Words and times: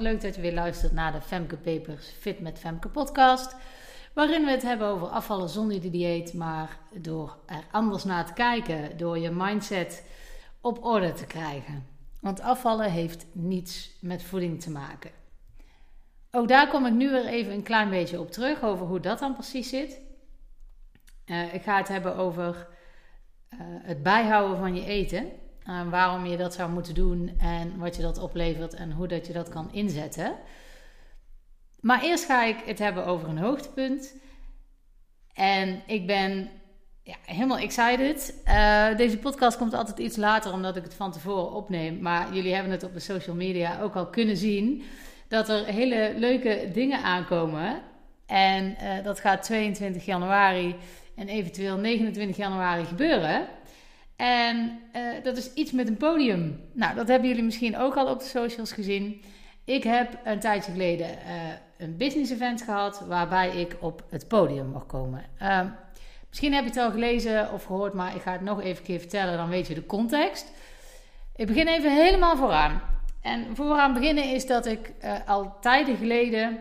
leuk 0.00 0.20
dat 0.20 0.34
je 0.34 0.40
weer 0.40 0.54
luistert 0.54 0.92
naar 0.92 1.12
de 1.12 1.20
Femke 1.20 1.56
Papers 1.56 2.08
Fit 2.08 2.40
met 2.40 2.58
Femke 2.58 2.88
podcast. 2.88 3.56
Waarin 4.14 4.44
we 4.44 4.50
het 4.50 4.62
hebben 4.62 4.88
over 4.88 5.06
afvallen 5.06 5.48
zonder 5.48 5.80
de 5.80 5.90
dieet, 5.90 6.34
maar 6.34 6.78
door 6.94 7.36
er 7.46 7.64
anders 7.70 8.04
naar 8.04 8.26
te 8.26 8.32
kijken, 8.32 8.96
door 8.96 9.18
je 9.18 9.30
mindset 9.30 10.04
op 10.60 10.84
orde 10.84 11.12
te 11.12 11.26
krijgen. 11.26 11.86
Want 12.20 12.40
afvallen 12.40 12.90
heeft 12.90 13.26
niets 13.32 13.90
met 14.00 14.22
voeding 14.22 14.60
te 14.60 14.70
maken. 14.70 15.10
Ook 16.30 16.48
daar 16.48 16.68
kom 16.68 16.86
ik 16.86 16.92
nu 16.92 17.10
weer 17.10 17.26
even 17.26 17.52
een 17.52 17.62
klein 17.62 17.90
beetje 17.90 18.20
op 18.20 18.30
terug, 18.30 18.62
over 18.62 18.86
hoe 18.86 19.00
dat 19.00 19.18
dan 19.18 19.34
precies 19.34 19.68
zit. 19.68 20.00
Uh, 21.26 21.54
ik 21.54 21.62
ga 21.62 21.76
het 21.76 21.88
hebben 21.88 22.16
over 22.16 22.68
uh, 23.50 23.58
het 23.62 24.02
bijhouden 24.02 24.58
van 24.58 24.74
je 24.74 24.84
eten. 24.84 25.32
Uh, 25.70 25.90
waarom 25.90 26.26
je 26.26 26.36
dat 26.36 26.54
zou 26.54 26.70
moeten 26.70 26.94
doen 26.94 27.34
en 27.38 27.78
wat 27.78 27.96
je 27.96 28.02
dat 28.02 28.18
oplevert 28.18 28.74
en 28.74 28.92
hoe 28.92 29.08
dat 29.08 29.26
je 29.26 29.32
dat 29.32 29.48
kan 29.48 29.68
inzetten. 29.72 30.36
Maar 31.80 32.02
eerst 32.02 32.24
ga 32.24 32.44
ik 32.44 32.56
het 32.64 32.78
hebben 32.78 33.06
over 33.06 33.28
een 33.28 33.38
hoogtepunt. 33.38 34.14
En 35.32 35.82
ik 35.86 36.06
ben 36.06 36.50
ja, 37.02 37.16
helemaal 37.24 37.58
excited. 37.58 38.42
Uh, 38.46 38.96
deze 38.96 39.18
podcast 39.18 39.56
komt 39.56 39.74
altijd 39.74 39.98
iets 39.98 40.16
later 40.16 40.52
omdat 40.52 40.76
ik 40.76 40.82
het 40.82 40.94
van 40.94 41.12
tevoren 41.12 41.52
opneem. 41.52 42.00
Maar 42.00 42.34
jullie 42.34 42.54
hebben 42.54 42.72
het 42.72 42.84
op 42.84 42.94
de 42.94 43.00
social 43.00 43.36
media 43.36 43.80
ook 43.80 43.94
al 43.94 44.06
kunnen 44.06 44.36
zien. 44.36 44.82
Dat 45.28 45.48
er 45.48 45.64
hele 45.64 46.14
leuke 46.16 46.70
dingen 46.72 47.02
aankomen. 47.02 47.80
En 48.26 48.76
uh, 48.82 49.04
dat 49.04 49.20
gaat 49.20 49.42
22 49.42 50.04
januari 50.04 50.76
en 51.16 51.28
eventueel 51.28 51.76
29 51.76 52.36
januari 52.36 52.84
gebeuren. 52.84 53.46
En 54.20 54.80
uh, 54.96 55.02
dat 55.22 55.36
is 55.36 55.52
iets 55.52 55.72
met 55.72 55.88
een 55.88 55.96
podium. 55.96 56.60
Nou, 56.72 56.94
dat 56.94 57.08
hebben 57.08 57.28
jullie 57.28 57.44
misschien 57.44 57.76
ook 57.76 57.96
al 57.96 58.06
op 58.06 58.18
de 58.18 58.24
socials 58.24 58.72
gezien. 58.72 59.22
Ik 59.64 59.82
heb 59.82 60.18
een 60.24 60.40
tijdje 60.40 60.72
geleden 60.72 61.06
uh, 61.06 61.16
een 61.78 61.96
business 61.96 62.32
event 62.32 62.62
gehad 62.62 63.04
waarbij 63.08 63.50
ik 63.50 63.76
op 63.80 64.02
het 64.10 64.28
podium 64.28 64.66
mag 64.66 64.86
komen. 64.86 65.24
Uh, 65.42 65.60
misschien 66.28 66.52
heb 66.52 66.62
je 66.62 66.70
het 66.70 66.78
al 66.78 66.90
gelezen 66.90 67.52
of 67.52 67.64
gehoord, 67.64 67.94
maar 67.94 68.14
ik 68.14 68.22
ga 68.22 68.32
het 68.32 68.40
nog 68.40 68.62
even 68.62 68.84
keer 68.84 68.98
vertellen, 68.98 69.36
dan 69.36 69.48
weet 69.48 69.66
je 69.66 69.74
de 69.74 69.86
context. 69.86 70.52
Ik 71.36 71.46
begin 71.46 71.68
even 71.68 71.94
helemaal 71.94 72.36
vooraan. 72.36 72.82
En 73.22 73.56
vooraan 73.56 73.94
beginnen 73.94 74.24
is 74.24 74.46
dat 74.46 74.66
ik 74.66 74.92
uh, 75.04 75.14
al 75.26 75.56
tijden 75.60 75.96
geleden, 75.96 76.58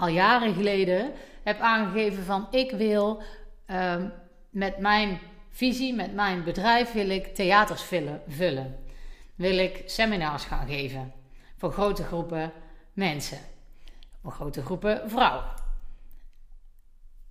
al 0.00 0.08
jaren 0.08 0.54
geleden, 0.54 1.12
heb 1.44 1.60
aangegeven 1.60 2.24
van 2.24 2.46
ik 2.50 2.70
wil 2.70 3.22
ehm, 3.66 4.08
met 4.50 4.78
mijn 4.78 5.18
visie, 5.50 5.94
met 5.94 6.14
mijn 6.14 6.44
bedrijf 6.44 6.92
wil 6.92 7.08
ik 7.08 7.34
theaters 7.34 7.82
vullen. 8.28 8.78
Wil 9.34 9.58
ik 9.58 9.82
seminars 9.86 10.44
gaan 10.44 10.66
geven 10.66 11.12
voor 11.56 11.72
grote 11.72 12.04
groepen 12.04 12.52
mensen, 12.92 13.38
voor 14.22 14.32
grote 14.32 14.62
groepen 14.62 15.10
vrouwen. 15.10 15.44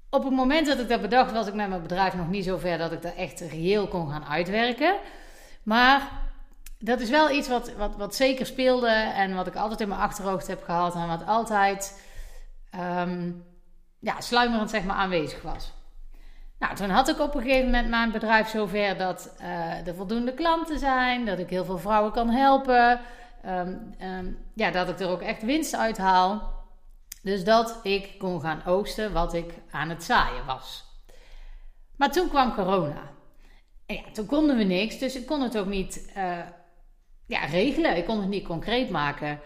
Op 0.09 0.23
het 0.23 0.33
moment 0.33 0.67
dat 0.67 0.79
ik 0.79 0.87
dat 0.87 1.01
bedacht, 1.01 1.31
was 1.31 1.47
ik 1.47 1.53
met 1.53 1.69
mijn 1.69 1.81
bedrijf 1.81 2.15
nog 2.15 2.29
niet 2.29 2.45
zo 2.45 2.57
ver 2.57 2.77
dat 2.77 2.91
ik 2.91 3.01
dat 3.01 3.15
echt 3.15 3.39
reëel 3.39 3.87
kon 3.87 4.09
gaan 4.09 4.25
uitwerken. 4.25 4.99
Maar 5.63 6.11
dat 6.77 6.99
is 6.99 7.09
wel 7.09 7.31
iets 7.31 7.47
wat, 7.47 7.73
wat, 7.73 7.95
wat 7.95 8.15
zeker 8.15 8.45
speelde 8.45 8.89
en 8.89 9.35
wat 9.35 9.47
ik 9.47 9.55
altijd 9.55 9.81
in 9.81 9.87
mijn 9.87 10.01
achterhoofd 10.01 10.47
heb 10.47 10.63
gehad 10.63 10.95
en 10.95 11.07
wat 11.07 11.25
altijd 11.25 12.03
um, 12.75 13.45
ja, 13.99 14.21
sluimerend 14.21 14.69
zeg 14.69 14.83
maar 14.83 14.95
aanwezig 14.95 15.41
was. 15.41 15.73
Nou, 16.59 16.75
toen 16.75 16.89
had 16.89 17.07
ik 17.07 17.19
op 17.19 17.35
een 17.35 17.41
gegeven 17.41 17.65
moment 17.65 17.89
mijn 17.89 18.11
bedrijf 18.11 18.47
zover 18.47 18.97
dat 18.97 19.35
uh, 19.41 19.87
er 19.87 19.95
voldoende 19.95 20.33
klanten 20.33 20.79
zijn, 20.79 21.25
dat 21.25 21.39
ik 21.39 21.49
heel 21.49 21.65
veel 21.65 21.77
vrouwen 21.77 22.11
kan 22.11 22.29
helpen, 22.29 22.99
um, 23.45 23.95
um, 24.01 24.37
ja, 24.53 24.71
dat 24.71 24.89
ik 24.89 24.99
er 24.99 25.09
ook 25.09 25.21
echt 25.21 25.43
winst 25.43 25.75
uit 25.75 25.97
haal. 25.97 26.57
Dus 27.21 27.43
dat 27.43 27.79
ik 27.83 28.15
kon 28.17 28.41
gaan 28.41 28.65
oogsten 28.65 29.13
wat 29.13 29.33
ik 29.33 29.53
aan 29.71 29.89
het 29.89 30.03
zaaien 30.03 30.45
was. 30.45 30.83
Maar 31.95 32.11
toen 32.11 32.29
kwam 32.29 32.53
corona. 32.53 33.11
En 33.85 33.95
ja, 33.95 34.01
toen 34.13 34.25
konden 34.25 34.57
we 34.57 34.63
niks, 34.63 34.97
dus 34.97 35.15
ik 35.15 35.25
kon 35.25 35.41
het 35.41 35.57
ook 35.57 35.67
niet 35.67 36.11
uh, 36.17 36.37
ja, 37.25 37.45
regelen. 37.45 37.97
Ik 37.97 38.05
kon 38.05 38.19
het 38.19 38.29
niet 38.29 38.47
concreet 38.47 38.89
maken. 38.89 39.39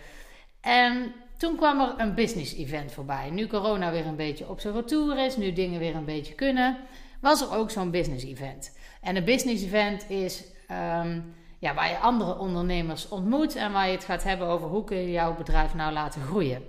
En 0.61 1.13
toen 1.37 1.55
kwam 1.55 1.79
er 1.79 1.93
een 1.97 2.13
business 2.13 2.55
event 2.55 2.91
voorbij. 2.91 3.29
Nu 3.29 3.47
corona 3.47 3.91
weer 3.91 4.05
een 4.05 4.15
beetje 4.15 4.49
op 4.49 4.59
zijn 4.59 4.73
retour 4.73 5.25
is, 5.25 5.37
nu 5.37 5.53
dingen 5.53 5.79
weer 5.79 5.95
een 5.95 6.05
beetje 6.05 6.33
kunnen, 6.33 6.77
was 7.23 7.41
er 7.41 7.55
ook 7.55 7.71
zo'n 7.71 7.91
business 7.91 8.25
event. 8.25 8.77
En 9.01 9.15
een 9.15 9.23
business 9.23 9.63
event 9.63 10.09
is 10.09 10.43
um, 10.71 11.35
ja, 11.59 11.73
waar 11.73 11.89
je 11.89 11.97
andere 11.97 12.37
ondernemers 12.37 13.09
ontmoet 13.09 13.55
en 13.55 13.71
waar 13.71 13.87
je 13.87 13.95
het 13.95 14.03
gaat 14.03 14.23
hebben 14.23 14.47
over 14.47 14.67
hoe 14.67 14.83
kun 14.83 14.97
je 14.97 15.11
jouw 15.11 15.35
bedrijf 15.35 15.73
nou 15.73 15.93
laten 15.93 16.21
groeien. 16.21 16.63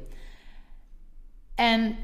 En 1.54 1.96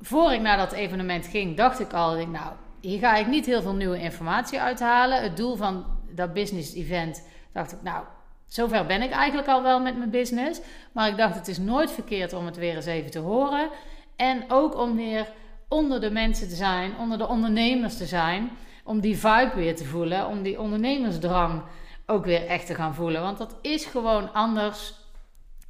voor 0.00 0.32
ik 0.32 0.40
naar 0.40 0.56
dat 0.56 0.72
evenement 0.72 1.26
ging, 1.26 1.56
dacht 1.56 1.80
ik 1.80 1.92
al, 1.92 2.18
ik, 2.18 2.28
nou, 2.28 2.52
hier 2.80 2.98
ga 2.98 3.16
ik 3.16 3.26
niet 3.26 3.46
heel 3.46 3.62
veel 3.62 3.74
nieuwe 3.74 4.00
informatie 4.00 4.60
uithalen. 4.60 5.22
Het 5.22 5.36
doel 5.36 5.56
van 5.56 5.84
dat 6.10 6.32
business 6.32 6.74
event, 6.74 7.22
dacht 7.52 7.72
ik, 7.72 7.82
nou, 7.82 8.04
Zover 8.46 8.86
ben 8.86 9.02
ik 9.02 9.10
eigenlijk 9.10 9.48
al 9.48 9.62
wel 9.62 9.80
met 9.80 9.96
mijn 9.96 10.10
business. 10.10 10.60
Maar 10.92 11.08
ik 11.08 11.16
dacht, 11.16 11.34
het 11.34 11.48
is 11.48 11.58
nooit 11.58 11.90
verkeerd 11.90 12.32
om 12.32 12.46
het 12.46 12.56
weer 12.56 12.76
eens 12.76 12.86
even 12.86 13.10
te 13.10 13.18
horen. 13.18 13.68
En 14.16 14.44
ook 14.48 14.78
om 14.78 14.96
weer 14.96 15.32
onder 15.74 16.00
de 16.00 16.10
mensen 16.10 16.48
te 16.48 16.54
zijn, 16.54 16.96
onder 16.98 17.18
de 17.18 17.26
ondernemers 17.26 17.96
te 17.96 18.06
zijn. 18.06 18.50
Om 18.84 19.00
die 19.00 19.18
vibe 19.18 19.52
weer 19.54 19.76
te 19.76 19.84
voelen, 19.84 20.26
om 20.26 20.42
die 20.42 20.60
ondernemersdrang 20.60 21.62
ook 22.06 22.24
weer 22.24 22.46
echt 22.46 22.66
te 22.66 22.74
gaan 22.74 22.94
voelen. 22.94 23.22
Want 23.22 23.38
dat 23.38 23.56
is 23.60 23.84
gewoon 23.84 24.32
anders 24.32 24.94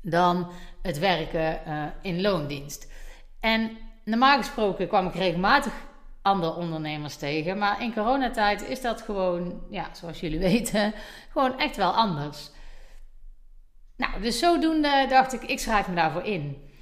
dan 0.03 0.51
het 0.83 0.99
werken 0.99 1.61
uh, 1.67 1.85
in 2.03 2.21
loondienst. 2.21 2.93
En 3.41 3.77
normaal 4.05 4.37
gesproken 4.37 4.89
kwam 4.89 5.07
ik 5.07 5.15
regelmatig 5.15 5.73
andere 6.23 6.55
ondernemers 6.55 7.17
tegen. 7.17 7.59
Maar 7.59 7.83
in 7.83 7.95
coronatijd 7.95 8.69
is 8.69 8.81
dat 8.81 9.03
gewoon, 9.03 9.63
ja, 9.71 9.89
zoals 9.93 10.21
jullie 10.21 10.39
weten, 10.51 10.93
gewoon 11.33 11.59
echt 11.59 11.77
wel 11.77 11.93
anders. 11.93 12.51
Nou, 13.97 14.21
dus 14.21 14.39
zodoende 14.39 15.07
dacht 15.09 15.33
ik, 15.33 15.43
ik 15.43 15.59
schrijf 15.59 15.89
me 15.89 15.95
daarvoor 15.95 16.25
in. 16.25 16.73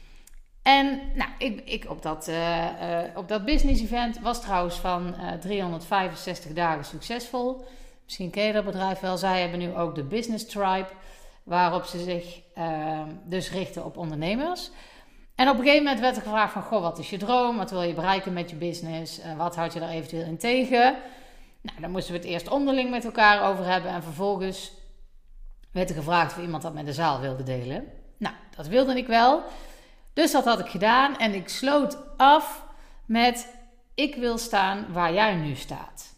En 0.62 1.00
nou, 1.14 1.30
ik, 1.38 1.60
ik 1.64 1.90
op, 1.90 2.02
dat, 2.02 2.28
uh, 2.28 2.64
uh, 2.64 2.98
op 3.14 3.28
dat 3.28 3.44
business 3.44 3.82
event 3.82 4.20
was 4.20 4.40
trouwens 4.40 4.76
van 4.76 5.14
uh, 5.20 5.32
365 5.32 6.52
dagen 6.52 6.84
succesvol. 6.84 7.64
Misschien 8.04 8.30
ken 8.30 8.44
je 8.44 8.52
dat 8.52 8.64
bedrijf 8.64 9.00
wel. 9.00 9.18
Zij 9.18 9.40
hebben 9.40 9.58
nu 9.58 9.74
ook 9.74 9.94
de 9.94 10.02
Business 10.02 10.46
Tribe, 10.46 10.88
waarop 11.42 11.84
ze 11.84 11.98
zich 11.98 12.40
ehm, 12.54 13.08
dus 13.24 13.50
richten 13.50 13.84
op 13.84 13.96
ondernemers. 13.96 14.70
En 15.34 15.48
op 15.48 15.54
een 15.54 15.62
gegeven 15.62 15.84
moment 15.84 16.00
werd 16.00 16.16
er 16.16 16.22
gevraagd 16.22 16.52
van, 16.52 16.62
goh, 16.62 16.80
wat 16.80 16.98
is 16.98 17.10
je 17.10 17.16
droom? 17.16 17.56
Wat 17.56 17.70
wil 17.70 17.82
je 17.82 17.94
bereiken 17.94 18.32
met 18.32 18.50
je 18.50 18.56
business? 18.56 19.20
wat 19.36 19.56
houd 19.56 19.72
je 19.72 19.80
daar 19.80 19.88
eventueel 19.88 20.24
in 20.24 20.38
tegen? 20.38 20.96
Nou, 21.62 21.80
daar 21.80 21.90
moesten 21.90 22.12
we 22.12 22.18
het 22.18 22.28
eerst 22.28 22.48
onderling 22.48 22.90
met 22.90 23.04
elkaar 23.04 23.50
over 23.50 23.64
hebben. 23.64 23.90
En 23.90 24.02
vervolgens 24.02 24.72
werd 25.72 25.88
er 25.88 25.96
gevraagd 25.96 26.36
of 26.36 26.42
iemand 26.42 26.62
dat 26.62 26.74
met 26.74 26.86
de 26.86 26.92
zaal 26.92 27.20
wilde 27.20 27.42
delen. 27.42 27.84
Nou, 28.16 28.34
dat 28.56 28.66
wilde 28.66 28.96
ik 28.96 29.06
wel. 29.06 29.42
Dus 30.12 30.32
dat 30.32 30.44
had 30.44 30.58
ik 30.58 30.68
gedaan 30.68 31.18
en 31.18 31.34
ik 31.34 31.48
sloot 31.48 31.98
af 32.16 32.64
met: 33.06 33.48
Ik 33.94 34.14
wil 34.14 34.38
staan 34.38 34.86
waar 34.92 35.12
jij 35.12 35.34
nu 35.34 35.54
staat. 35.54 36.14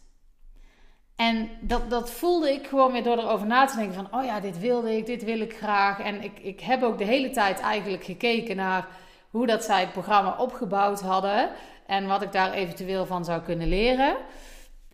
En 1.17 1.51
dat, 1.61 1.91
dat 1.91 2.11
voelde 2.11 2.53
ik 2.53 2.67
gewoon 2.67 2.93
weer 2.93 3.03
door 3.03 3.19
erover 3.19 3.47
na 3.47 3.65
te 3.65 3.77
denken: 3.77 3.95
van, 3.95 4.21
Oh 4.21 4.25
ja, 4.25 4.41
dit 4.41 4.59
wilde 4.59 4.97
ik, 4.97 5.07
dit 5.07 5.25
wil 5.25 5.41
ik 5.41 5.57
graag. 5.57 6.01
En 6.01 6.23
ik, 6.23 6.39
ik 6.43 6.61
heb 6.61 6.83
ook 6.83 6.99
de 6.99 7.05
hele 7.05 7.31
tijd 7.31 7.61
eigenlijk 7.61 8.05
gekeken 8.05 8.57
naar 8.57 8.89
hoe 9.31 9.47
dat 9.47 9.65
zij 9.65 9.81
het 9.81 9.93
programma 9.93 10.37
opgebouwd 10.39 11.01
hadden 11.01 11.51
en 11.87 12.07
wat 12.07 12.23
ik 12.23 12.33
daar 12.33 12.53
eventueel 12.53 13.07
van 13.07 13.25
zou 13.25 13.43
kunnen 13.43 13.69
leren. 13.69 14.17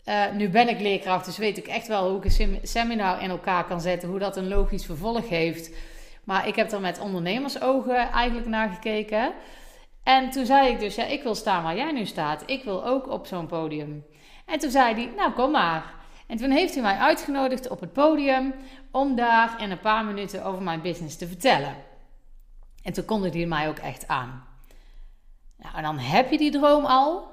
Uh, 0.05 0.31
nu 0.33 0.49
ben 0.49 0.69
ik 0.69 0.81
leerkracht, 0.81 1.25
dus 1.25 1.39
weet 1.39 1.59
ik 1.59 1.67
echt 1.67 1.87
wel 1.87 2.09
hoe 2.09 2.25
ik 2.25 2.39
een 2.39 2.59
seminar 2.63 3.23
in 3.23 3.31
elkaar 3.31 3.65
kan 3.65 3.81
zetten, 3.81 4.09
hoe 4.09 4.19
dat 4.19 4.37
een 4.37 4.49
logisch 4.49 4.85
vervolg 4.85 5.29
heeft. 5.29 5.71
Maar 6.31 6.47
ik 6.47 6.57
heb 6.57 6.73
er 6.73 6.81
met 6.81 7.01
ondernemersogen 7.01 8.11
eigenlijk 8.11 8.49
naar 8.49 8.69
gekeken. 8.69 9.33
En 10.03 10.31
toen 10.31 10.47
zei 10.47 10.69
ik 10.69 10.79
dus, 10.79 10.95
ja, 10.95 11.05
ik 11.05 11.23
wil 11.23 11.35
staan 11.35 11.63
waar 11.63 11.77
jij 11.77 11.93
nu 11.93 12.07
staat. 12.07 12.43
Ik 12.47 12.65
wil 12.65 12.87
ook 12.87 13.09
op 13.09 13.27
zo'n 13.27 13.47
podium. 13.47 14.05
En 14.47 14.59
toen 14.59 14.71
zei 14.71 14.95
hij, 14.95 15.13
nou 15.17 15.33
kom 15.33 15.51
maar. 15.51 15.95
En 16.27 16.37
toen 16.37 16.51
heeft 16.51 16.75
hij 16.75 16.83
mij 16.83 16.97
uitgenodigd 16.97 17.69
op 17.69 17.81
het 17.81 17.93
podium 17.93 18.55
om 18.91 19.17
daar 19.17 19.63
in 19.63 19.71
een 19.71 19.81
paar 19.81 20.05
minuten 20.05 20.45
over 20.45 20.63
mijn 20.63 20.81
business 20.81 21.17
te 21.17 21.27
vertellen. 21.27 21.75
En 22.83 22.93
toen 22.93 23.05
kondigde 23.05 23.39
hij 23.39 23.47
mij 23.47 23.69
ook 23.69 23.79
echt 23.79 24.09
aan. 24.09 24.45
Nou, 25.57 25.77
en 25.77 25.83
dan 25.83 25.99
heb 25.99 26.31
je 26.31 26.39
die 26.39 26.51
droom 26.51 26.85
al. 26.85 27.29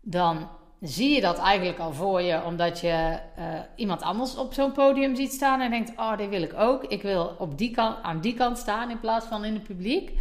Dan 0.00 0.48
zie 0.82 1.14
je 1.14 1.20
dat 1.20 1.38
eigenlijk 1.38 1.78
al 1.78 1.92
voor 1.92 2.22
je, 2.22 2.44
omdat 2.44 2.80
je 2.80 3.18
uh, 3.38 3.44
iemand 3.76 4.02
anders 4.02 4.36
op 4.36 4.54
zo'n 4.54 4.72
podium 4.72 5.16
ziet 5.16 5.32
staan 5.32 5.60
en 5.60 5.70
denkt: 5.70 5.92
Oh, 5.96 6.16
dit 6.16 6.28
wil 6.28 6.42
ik 6.42 6.54
ook. 6.54 6.84
Ik 6.84 7.02
wil 7.02 7.34
op 7.38 7.58
die 7.58 7.70
kant, 7.70 8.02
aan 8.02 8.20
die 8.20 8.34
kant 8.34 8.58
staan 8.58 8.90
in 8.90 9.00
plaats 9.00 9.26
van 9.26 9.44
in 9.44 9.54
het 9.54 9.62
publiek. 9.62 10.12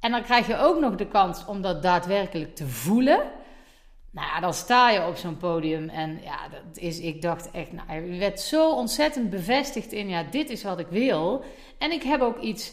En 0.00 0.10
dan 0.10 0.22
krijg 0.22 0.46
je 0.46 0.58
ook 0.58 0.80
nog 0.80 0.94
de 0.94 1.06
kans 1.06 1.44
om 1.44 1.62
dat 1.62 1.82
daadwerkelijk 1.82 2.54
te 2.54 2.66
voelen. 2.66 3.20
Nou 4.10 4.40
dan 4.40 4.54
sta 4.54 4.90
je 4.90 5.06
op 5.06 5.16
zo'n 5.16 5.36
podium 5.36 5.88
en 5.88 6.20
ja, 6.22 6.48
dat 6.48 6.76
is, 6.82 7.00
ik 7.00 7.22
dacht 7.22 7.50
echt, 7.50 7.72
nou, 7.72 8.12
je 8.12 8.18
werd 8.18 8.40
zo 8.40 8.70
ontzettend 8.70 9.30
bevestigd 9.30 9.92
in, 9.92 10.08
ja, 10.08 10.22
dit 10.30 10.50
is 10.50 10.62
wat 10.62 10.78
ik 10.78 10.86
wil. 10.88 11.44
En 11.78 11.92
ik 11.92 12.02
heb 12.02 12.20
ook 12.20 12.40
iets 12.40 12.72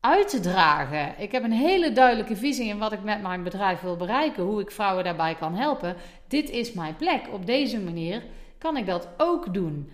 uit 0.00 0.28
te 0.28 0.40
dragen. 0.40 1.14
Ik 1.18 1.32
heb 1.32 1.42
een 1.42 1.52
hele 1.52 1.92
duidelijke 1.92 2.36
visie 2.36 2.68
in 2.68 2.78
wat 2.78 2.92
ik 2.92 3.02
met 3.02 3.22
mijn 3.22 3.42
bedrijf 3.42 3.80
wil 3.80 3.96
bereiken, 3.96 4.42
hoe 4.42 4.60
ik 4.60 4.70
vrouwen 4.70 5.04
daarbij 5.04 5.34
kan 5.34 5.54
helpen. 5.54 5.96
Dit 6.28 6.50
is 6.50 6.72
mijn 6.72 6.96
plek. 6.96 7.28
Op 7.32 7.46
deze 7.46 7.80
manier 7.80 8.22
kan 8.58 8.76
ik 8.76 8.86
dat 8.86 9.08
ook 9.16 9.54
doen. 9.54 9.90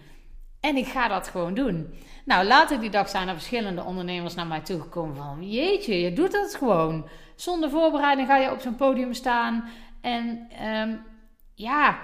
En 0.61 0.77
ik 0.77 0.87
ga 0.87 1.09
dat 1.09 1.29
gewoon 1.29 1.55
doen. 1.55 1.95
Nou, 2.25 2.47
later 2.47 2.81
die 2.81 2.91
dag 2.91 3.09
zijn 3.09 3.29
er 3.29 3.35
verschillende 3.35 3.85
ondernemers 3.85 4.35
naar 4.35 4.47
mij 4.47 4.61
toegekomen 4.61 5.17
van... 5.17 5.51
Jeetje, 5.51 6.01
je 6.01 6.13
doet 6.13 6.33
dat 6.33 6.55
gewoon. 6.55 7.09
Zonder 7.35 7.71
voorbereiding 7.71 8.29
ga 8.29 8.37
je 8.37 8.53
op 8.53 8.61
zo'n 8.61 8.77
podium 8.77 9.13
staan. 9.13 9.69
En 10.01 10.49
um, 10.65 11.03
ja, 11.55 11.99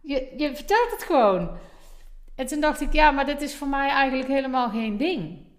je, 0.00 0.34
je 0.36 0.54
vertelt 0.54 0.90
het 0.90 1.02
gewoon. 1.02 1.50
En 2.34 2.46
toen 2.46 2.60
dacht 2.60 2.80
ik, 2.80 2.92
ja, 2.92 3.10
maar 3.10 3.26
dit 3.26 3.40
is 3.40 3.54
voor 3.54 3.68
mij 3.68 3.88
eigenlijk 3.88 4.28
helemaal 4.28 4.70
geen 4.70 4.96
ding. 4.96 5.50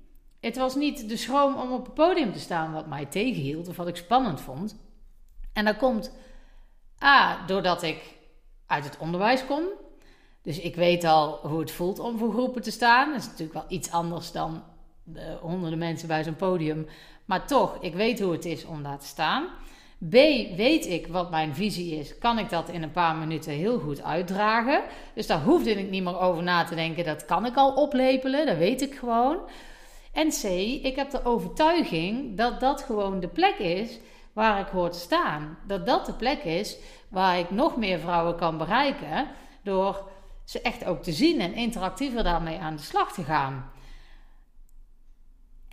Het 0.44 0.58
was 0.58 0.76
niet 0.76 1.10
de 1.10 1.18
schroom 1.18 1.56
om 1.56 1.72
op 1.72 1.86
het 1.86 1.94
podium 1.94 2.34
te 2.34 2.40
staan 2.40 2.74
wat 2.74 2.88
mij 2.88 3.06
tegenhield 3.06 3.68
of 3.68 3.78
wat 3.78 3.88
ik 3.88 3.96
spannend 3.96 4.42
vond. 4.42 4.76
En 5.54 5.66
dat 5.66 5.78
komt 5.78 6.12
A, 7.04 7.46
doordat 7.46 7.84
ik 7.84 8.16
uit 8.68 8.84
het 8.84 8.98
onderwijs 8.98 9.46
kom. 9.46 9.64
Dus 10.42 10.60
ik 10.60 10.76
weet 10.76 11.04
al 11.04 11.40
hoe 11.42 11.60
het 11.60 11.72
voelt 11.72 12.00
om 12.00 12.18
voor 12.18 12.32
groepen 12.32 12.62
te 12.62 12.72
staan. 12.72 13.12
Dat 13.12 13.22
is 13.22 13.26
natuurlijk 13.26 13.54
wel 13.54 13.66
iets 13.68 13.92
anders 13.92 14.32
dan 14.32 14.64
de 15.04 15.38
honderden 15.42 15.80
mensen 15.80 16.08
bij 16.08 16.24
zo'n 16.24 16.36
podium. 16.36 16.88
Maar 17.26 17.48
toch, 17.48 17.78
ik 17.80 17.94
weet 17.94 18.20
hoe 18.20 18.32
het 18.32 18.46
is 18.46 18.66
om 18.66 18.84
daar 18.84 19.00
te 19.00 19.06
staan. 19.06 19.44
B, 20.10 20.14
weet 20.56 20.86
ik 20.86 21.08
wat 21.08 21.30
mijn 21.30 21.56
visie 21.56 21.96
is, 21.96 22.18
kan 22.18 22.40
ik 22.40 22.50
dat 22.50 22.70
in 22.70 22.84
een 22.84 22.92
paar 22.92 23.16
minuten 23.16 23.52
heel 23.52 23.80
goed 23.80 24.04
uitdragen. 24.04 24.82
Dus 25.16 25.28
daar 25.28 25.42
hoefde 25.42 25.72
ik 25.72 25.90
niet 25.90 26.04
meer 26.04 26.20
over 26.20 26.44
na 26.44 26.64
te 26.64 26.76
denken. 26.76 27.04
Dat 27.06 27.26
kan 27.26 27.46
ik 27.46 27.56
al 27.56 27.74
oplepelen, 27.74 28.46
dat 28.46 28.58
weet 28.58 28.82
ik 28.82 28.96
gewoon. 28.96 29.38
En 30.14 30.30
C, 30.30 30.44
ik 30.84 30.96
heb 30.96 31.10
de 31.12 31.26
overtuiging 31.26 32.38
dat 32.38 32.60
dat 32.60 32.82
gewoon 32.82 33.20
de 33.20 33.28
plek 33.28 33.58
is 33.58 34.00
waar 34.34 34.60
ik 34.60 34.68
hoor 34.68 34.90
te 34.90 35.00
staan. 35.00 35.58
Dat 35.68 35.86
dat 35.86 36.06
de 36.06 36.14
plek 36.14 36.44
is 36.44 36.78
waar 37.10 37.40
ik 37.40 37.52
nog 37.52 37.78
meer 37.78 38.00
vrouwen 38.00 38.36
kan 38.36 38.58
bereiken 38.58 39.28
door 39.64 40.10
ze 40.44 40.62
echt 40.62 40.86
ook 40.86 41.04
te 41.04 41.12
zien 41.12 41.40
en 41.40 41.54
interactiever 41.54 42.24
daarmee 42.24 42.60
aan 42.60 42.76
de 42.76 42.82
slag 42.82 43.14
te 43.14 43.24
gaan. 43.24 43.72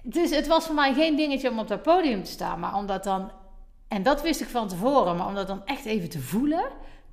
Dus 0.04 0.30
het 0.30 0.46
was 0.46 0.66
voor 0.66 0.74
mij 0.74 0.94
geen 0.94 1.16
dingetje 1.16 1.50
om 1.50 1.58
op 1.58 1.68
dat 1.68 1.82
podium 1.82 2.24
te 2.24 2.30
staan, 2.30 2.60
maar 2.60 2.74
om 2.74 2.86
dat 2.86 3.04
dan, 3.04 3.30
en 3.88 4.02
dat 4.02 4.22
wist 4.22 4.40
ik 4.40 4.48
van 4.48 4.68
tevoren, 4.68 5.16
maar 5.16 5.26
om 5.26 5.34
dat 5.34 5.46
dan 5.46 5.66
echt 5.66 5.84
even 5.84 6.08
te 6.08 6.20
voelen. 6.20 6.64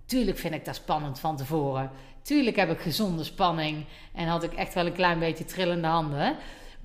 Tuurlijk 0.05 0.37
vind 0.37 0.53
ik 0.53 0.65
dat 0.65 0.75
spannend 0.75 1.19
van 1.19 1.37
tevoren. 1.37 1.91
Tuurlijk 2.21 2.55
heb 2.55 2.71
ik 2.71 2.79
gezonde 2.79 3.23
spanning 3.23 3.85
en 4.13 4.27
had 4.27 4.43
ik 4.43 4.53
echt 4.53 4.73
wel 4.73 4.85
een 4.85 4.93
klein 4.93 5.19
beetje 5.19 5.45
trillende 5.45 5.87
handen. 5.87 6.35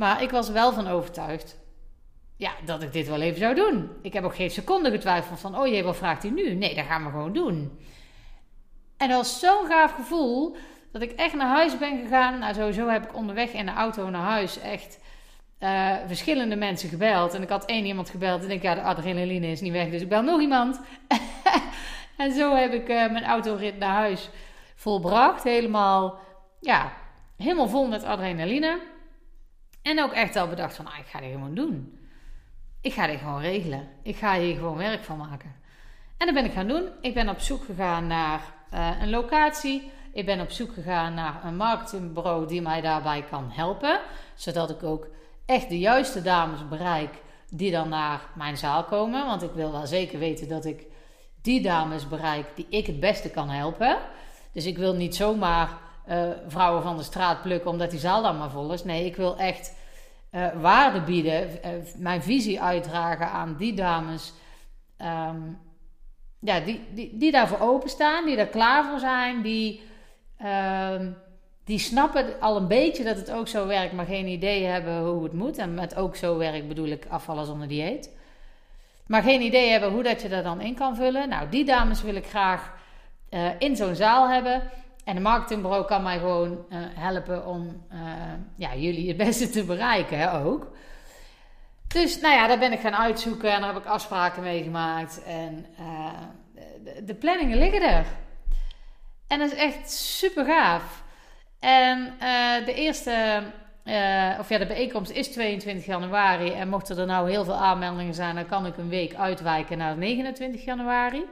Maar 0.02 0.22
ik 0.22 0.30
was 0.30 0.50
wel 0.50 0.72
van 0.72 0.88
overtuigd 0.88 1.58
ja, 2.36 2.52
dat 2.64 2.82
ik 2.82 2.92
dit 2.92 3.08
wel 3.08 3.20
even 3.20 3.38
zou 3.38 3.54
doen. 3.54 3.90
Ik 4.00 4.12
heb 4.12 4.24
ook 4.24 4.34
geen 4.34 4.50
seconde 4.50 4.90
getwijfeld 4.90 5.40
van, 5.40 5.58
oh 5.58 5.66
jee, 5.66 5.84
wat 5.84 5.96
vraagt 5.96 6.22
hij 6.22 6.30
nu? 6.30 6.54
Nee, 6.54 6.74
dat 6.74 6.84
gaan 6.84 7.04
we 7.04 7.10
gewoon 7.10 7.32
doen. 7.32 7.78
En 8.96 9.08
dat 9.08 9.16
was 9.16 9.40
zo'n 9.40 9.66
gaaf 9.66 9.92
gevoel 9.92 10.56
dat 10.92 11.02
ik 11.02 11.12
echt 11.12 11.34
naar 11.34 11.48
huis 11.48 11.78
ben 11.78 12.02
gegaan. 12.02 12.38
Nou, 12.38 12.54
sowieso 12.54 12.88
heb 12.88 13.04
ik 13.04 13.16
onderweg 13.16 13.52
in 13.52 13.66
de 13.66 13.72
auto 13.72 14.10
naar 14.10 14.22
huis 14.22 14.58
echt 14.58 14.98
uh, 15.60 15.96
verschillende 16.06 16.56
mensen 16.56 16.88
gebeld. 16.88 17.34
En 17.34 17.42
ik 17.42 17.48
had 17.48 17.64
één 17.64 17.84
iemand 17.84 18.10
gebeld 18.10 18.44
en 18.44 18.50
ik 18.50 18.62
ja, 18.62 18.74
de 18.74 18.82
adrenaline 18.82 19.46
is 19.46 19.60
niet 19.60 19.72
weg, 19.72 19.90
dus 19.90 20.02
ik 20.02 20.08
bel 20.08 20.22
nog 20.22 20.40
iemand. 20.40 20.80
en 22.16 22.32
zo 22.32 22.54
heb 22.54 22.72
ik 22.72 22.88
uh, 22.88 23.10
mijn 23.10 23.24
autorit 23.24 23.78
naar 23.78 23.94
huis 23.94 24.30
volbracht. 24.74 25.44
Helemaal, 25.44 26.18
ja, 26.60 26.92
helemaal 27.36 27.68
vol 27.68 27.88
met 27.88 28.04
adrenaline. 28.04 28.90
En 29.82 30.02
ook 30.02 30.12
echt 30.12 30.36
al 30.36 30.48
bedacht 30.48 30.76
van, 30.76 30.86
ah, 30.86 30.98
ik 30.98 31.06
ga 31.06 31.20
dit 31.20 31.30
gewoon 31.30 31.54
doen. 31.54 31.98
Ik 32.80 32.92
ga 32.92 33.06
dit 33.06 33.18
gewoon 33.18 33.40
regelen. 33.40 33.88
Ik 34.02 34.16
ga 34.16 34.38
hier 34.38 34.54
gewoon 34.54 34.76
werk 34.76 35.04
van 35.04 35.18
maken. 35.18 35.54
En 36.16 36.26
dat 36.26 36.34
ben 36.34 36.44
ik 36.44 36.52
gaan 36.52 36.68
doen. 36.68 36.88
Ik 37.00 37.14
ben 37.14 37.28
op 37.28 37.40
zoek 37.40 37.64
gegaan 37.64 38.06
naar 38.06 38.40
uh, 38.74 38.90
een 39.00 39.10
locatie. 39.10 39.90
Ik 40.12 40.26
ben 40.26 40.40
op 40.40 40.50
zoek 40.50 40.72
gegaan 40.72 41.14
naar 41.14 41.44
een 41.44 41.56
marketingbureau 41.56 42.46
die 42.46 42.62
mij 42.62 42.80
daarbij 42.80 43.24
kan 43.30 43.50
helpen. 43.50 44.00
Zodat 44.34 44.70
ik 44.70 44.82
ook 44.82 45.06
echt 45.46 45.68
de 45.68 45.78
juiste 45.78 46.22
dames 46.22 46.68
bereik 46.68 47.22
die 47.48 47.70
dan 47.70 47.88
naar 47.88 48.20
mijn 48.34 48.56
zaal 48.56 48.84
komen. 48.84 49.26
Want 49.26 49.42
ik 49.42 49.52
wil 49.54 49.72
wel 49.72 49.86
zeker 49.86 50.18
weten 50.18 50.48
dat 50.48 50.64
ik 50.64 50.86
die 51.42 51.62
dames 51.62 52.08
bereik 52.08 52.46
die 52.54 52.66
ik 52.68 52.86
het 52.86 53.00
beste 53.00 53.30
kan 53.30 53.48
helpen. 53.48 53.98
Dus 54.52 54.66
ik 54.66 54.78
wil 54.78 54.94
niet 54.94 55.16
zomaar 55.16 55.78
uh, 56.08 56.30
vrouwen 56.46 56.82
van 56.82 56.96
de 56.96 57.02
straat 57.02 57.42
plukken 57.42 57.70
omdat 57.70 57.90
die 57.90 58.00
zaal 58.00 58.22
dan 58.22 58.38
maar 58.38 58.50
vol 58.50 58.72
is. 58.72 58.84
Nee, 58.84 59.04
ik 59.04 59.16
wil 59.16 59.36
echt 59.36 59.74
uh, 60.30 60.46
waarde 60.60 61.00
bieden, 61.00 61.48
uh, 61.50 61.70
mijn 61.96 62.22
visie 62.22 62.62
uitdragen 62.62 63.30
aan 63.30 63.56
die 63.58 63.74
dames. 63.74 64.32
Um, 64.98 65.58
ja, 66.38 66.60
die, 66.60 66.80
die, 66.94 67.16
die 67.16 67.30
daarvoor 67.30 67.60
openstaan, 67.60 68.24
die 68.26 68.36
daar 68.36 68.46
klaar 68.46 68.84
voor 68.84 68.98
zijn, 68.98 69.42
die, 69.42 69.82
um, 70.44 71.16
die 71.64 71.78
snappen 71.78 72.40
al 72.40 72.56
een 72.56 72.66
beetje 72.66 73.04
dat 73.04 73.16
het 73.16 73.32
ook 73.32 73.48
zo 73.48 73.66
werkt, 73.66 73.92
maar 73.92 74.06
geen 74.06 74.26
idee 74.26 74.64
hebben 74.64 74.98
hoe 75.00 75.22
het 75.22 75.32
moet. 75.32 75.58
En 75.58 75.74
met 75.74 75.94
ook 75.94 76.16
zo 76.16 76.36
werkt 76.36 76.68
bedoel 76.68 76.88
ik 76.88 77.06
afvallen 77.08 77.46
zonder 77.46 77.68
dieet. 77.68 78.10
Maar 79.06 79.22
geen 79.22 79.40
idee 79.40 79.70
hebben 79.70 79.92
hoe 79.92 80.02
dat 80.02 80.22
je 80.22 80.28
daar 80.28 80.42
dan 80.42 80.60
in 80.60 80.74
kan 80.74 80.96
vullen. 80.96 81.28
Nou, 81.28 81.48
die 81.48 81.64
dames 81.64 82.02
wil 82.02 82.14
ik 82.14 82.26
graag 82.26 82.72
in 83.58 83.76
zo'n 83.76 83.94
zaal 83.94 84.28
hebben. 84.28 84.62
En 85.04 85.14
de 85.14 85.20
marketingbureau 85.20 85.86
kan 85.86 86.02
mij 86.02 86.18
gewoon 86.18 86.50
uh, 86.50 86.78
helpen 86.94 87.46
om 87.46 87.86
uh, 87.92 88.00
ja, 88.56 88.74
jullie 88.74 89.08
het 89.08 89.16
beste 89.26 89.50
te 89.50 89.64
bereiken 89.64 90.18
hè, 90.18 90.44
ook. 90.44 90.72
Dus 91.88 92.20
nou 92.20 92.34
ja, 92.34 92.46
daar 92.46 92.58
ben 92.58 92.72
ik 92.72 92.80
gaan 92.80 92.96
uitzoeken 92.96 93.52
en 93.52 93.60
daar 93.60 93.72
heb 93.74 93.82
ik 93.82 93.88
afspraken 93.88 94.42
mee 94.42 94.62
gemaakt. 94.62 95.22
En 95.24 95.66
de, 96.84 97.04
de, 97.04 97.14
planningen 97.14 97.58
liggen 97.58 97.82
er. 97.82 98.06
En 99.26 99.38
dat 99.38 99.52
is 99.52 99.58
echt 99.58 99.90
super 99.90 100.44
gaaf. 100.44 101.02
En 101.60 102.14
de 102.64 102.74
eerste, 102.74 103.42
of 104.38 104.48
ja, 104.48 104.58
de 104.58 104.66
bijeenkomst 104.66 105.10
is 105.10 105.32
22 105.32 105.86
januari. 105.86 106.52
En 106.52 106.68
mochten 106.68 106.98
er 106.98 107.06
nou 107.06 107.30
heel 107.30 107.44
veel 107.44 107.54
aanmeldingen 107.54 108.14
zijn, 108.14 108.34
dan 108.34 108.46
kan 108.46 108.66
ik 108.66 108.76
een 108.76 108.88
week 108.88 109.14
uitwijken 109.14 109.78
naar 109.78 109.96
29 109.96 110.64
januari. 110.64 111.24